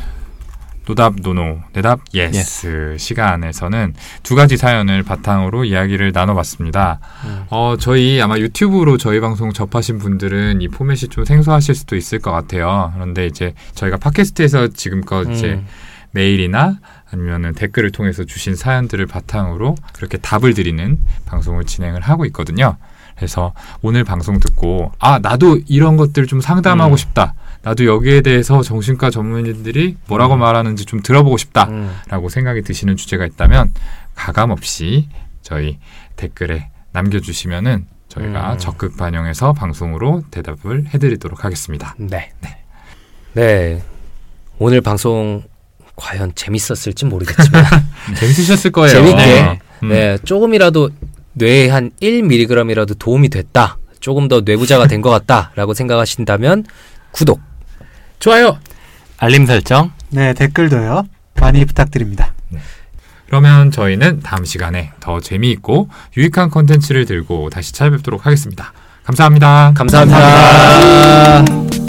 노답 0.85 1.17
no 1.21 1.40
no 1.40 1.59
대답 1.71 2.01
yes 2.15 2.95
시간에서는 2.97 3.93
두 4.23 4.33
가지 4.33 4.57
사연을 4.57 5.03
바탕으로 5.03 5.63
이야기를 5.63 6.11
나눠봤습니다. 6.13 6.99
음. 7.25 7.43
어 7.49 7.75
저희 7.79 8.19
아마 8.21 8.37
유튜브로 8.39 8.97
저희 8.97 9.19
방송 9.19 9.53
접하신 9.53 9.99
분들은 9.99 10.61
이 10.61 10.67
포맷이 10.67 11.09
좀 11.09 11.25
생소하실 11.25 11.75
수도 11.75 11.95
있을 11.95 12.17
것 12.19 12.31
같아요. 12.31 12.91
그런데 12.95 13.27
이제 13.27 13.53
저희가 13.75 13.97
팟캐스트에서 13.97 14.69
지금껏 14.69 15.29
이제 15.29 15.53
음. 15.53 15.67
메일이나 16.11 16.79
아니면은 17.11 17.53
댓글을 17.53 17.91
통해서 17.91 18.23
주신 18.23 18.55
사연들을 18.55 19.05
바탕으로 19.07 19.75
그렇게 19.93 20.17
답을 20.17 20.53
드리는 20.53 20.99
방송을 21.25 21.65
진행을 21.65 22.01
하고 22.01 22.25
있거든요. 22.25 22.77
그래서 23.15 23.53
오늘 23.81 24.03
방송 24.03 24.39
듣고 24.39 24.93
아 24.97 25.19
나도 25.19 25.59
이런 25.67 25.97
것들 25.97 26.25
좀 26.27 26.39
상담하고 26.39 26.95
음. 26.95 26.97
싶다. 26.97 27.33
나도 27.63 27.85
여기에 27.85 28.21
대해서 28.21 28.61
정신과 28.61 29.09
전문의들이 29.09 29.97
뭐라고 30.07 30.35
음. 30.35 30.39
말하는지 30.39 30.85
좀 30.85 31.01
들어보고 31.01 31.37
싶다라고 31.37 32.27
음. 32.27 32.29
생각이 32.29 32.61
드시는 32.61 32.95
주제가 32.95 33.25
있다면 33.25 33.73
가감 34.15 34.51
없이 34.51 35.09
저희 35.41 35.79
댓글에 36.15 36.69
남겨주시면은 36.93 37.87
저희가 38.07 38.53
음. 38.53 38.57
적극 38.57 38.95
반영해서 38.97 39.53
방송으로 39.53 40.23
대답을 40.31 40.85
해드리도록 40.93 41.43
하겠습니다. 41.43 41.95
네. 41.97 42.31
네. 43.33 43.83
오늘 44.57 44.81
방송 44.81 45.43
과연 45.99 46.33
재밌었을지 46.35 47.05
모르겠지만 47.05 47.63
재밌으셨을 48.19 48.71
거예요. 48.71 48.93
재밌게 48.95 49.17
네. 49.17 49.59
음. 49.83 49.89
네, 49.89 50.17
조금이라도 50.23 50.89
뇌에 51.33 51.69
한 51.69 51.91
1mg이라도 52.01 52.97
도움이 52.97 53.29
됐다. 53.29 53.77
조금 53.99 54.27
더 54.27 54.41
뇌부자가 54.41 54.87
된 54.87 55.01
것 55.01 55.09
같다라고 55.09 55.73
생각하신다면 55.73 56.65
구독. 57.11 57.41
좋아요. 58.19 58.57
알림 59.17 59.45
설정. 59.45 59.91
네 60.09 60.33
댓글도요 60.33 61.03
많이 61.39 61.63
부탁드립니다. 61.65 62.33
그러면 63.27 63.69
저희는 63.71 64.21
다음 64.21 64.43
시간에 64.43 64.91
더 64.99 65.19
재미있고 65.19 65.89
유익한 66.17 66.49
컨텐츠를 66.49 67.05
들고 67.05 67.49
다시 67.51 67.73
찾아뵙도록 67.73 68.25
하겠습니다. 68.25 68.73
감사합니다. 69.03 69.73
감사합니다. 69.75 71.88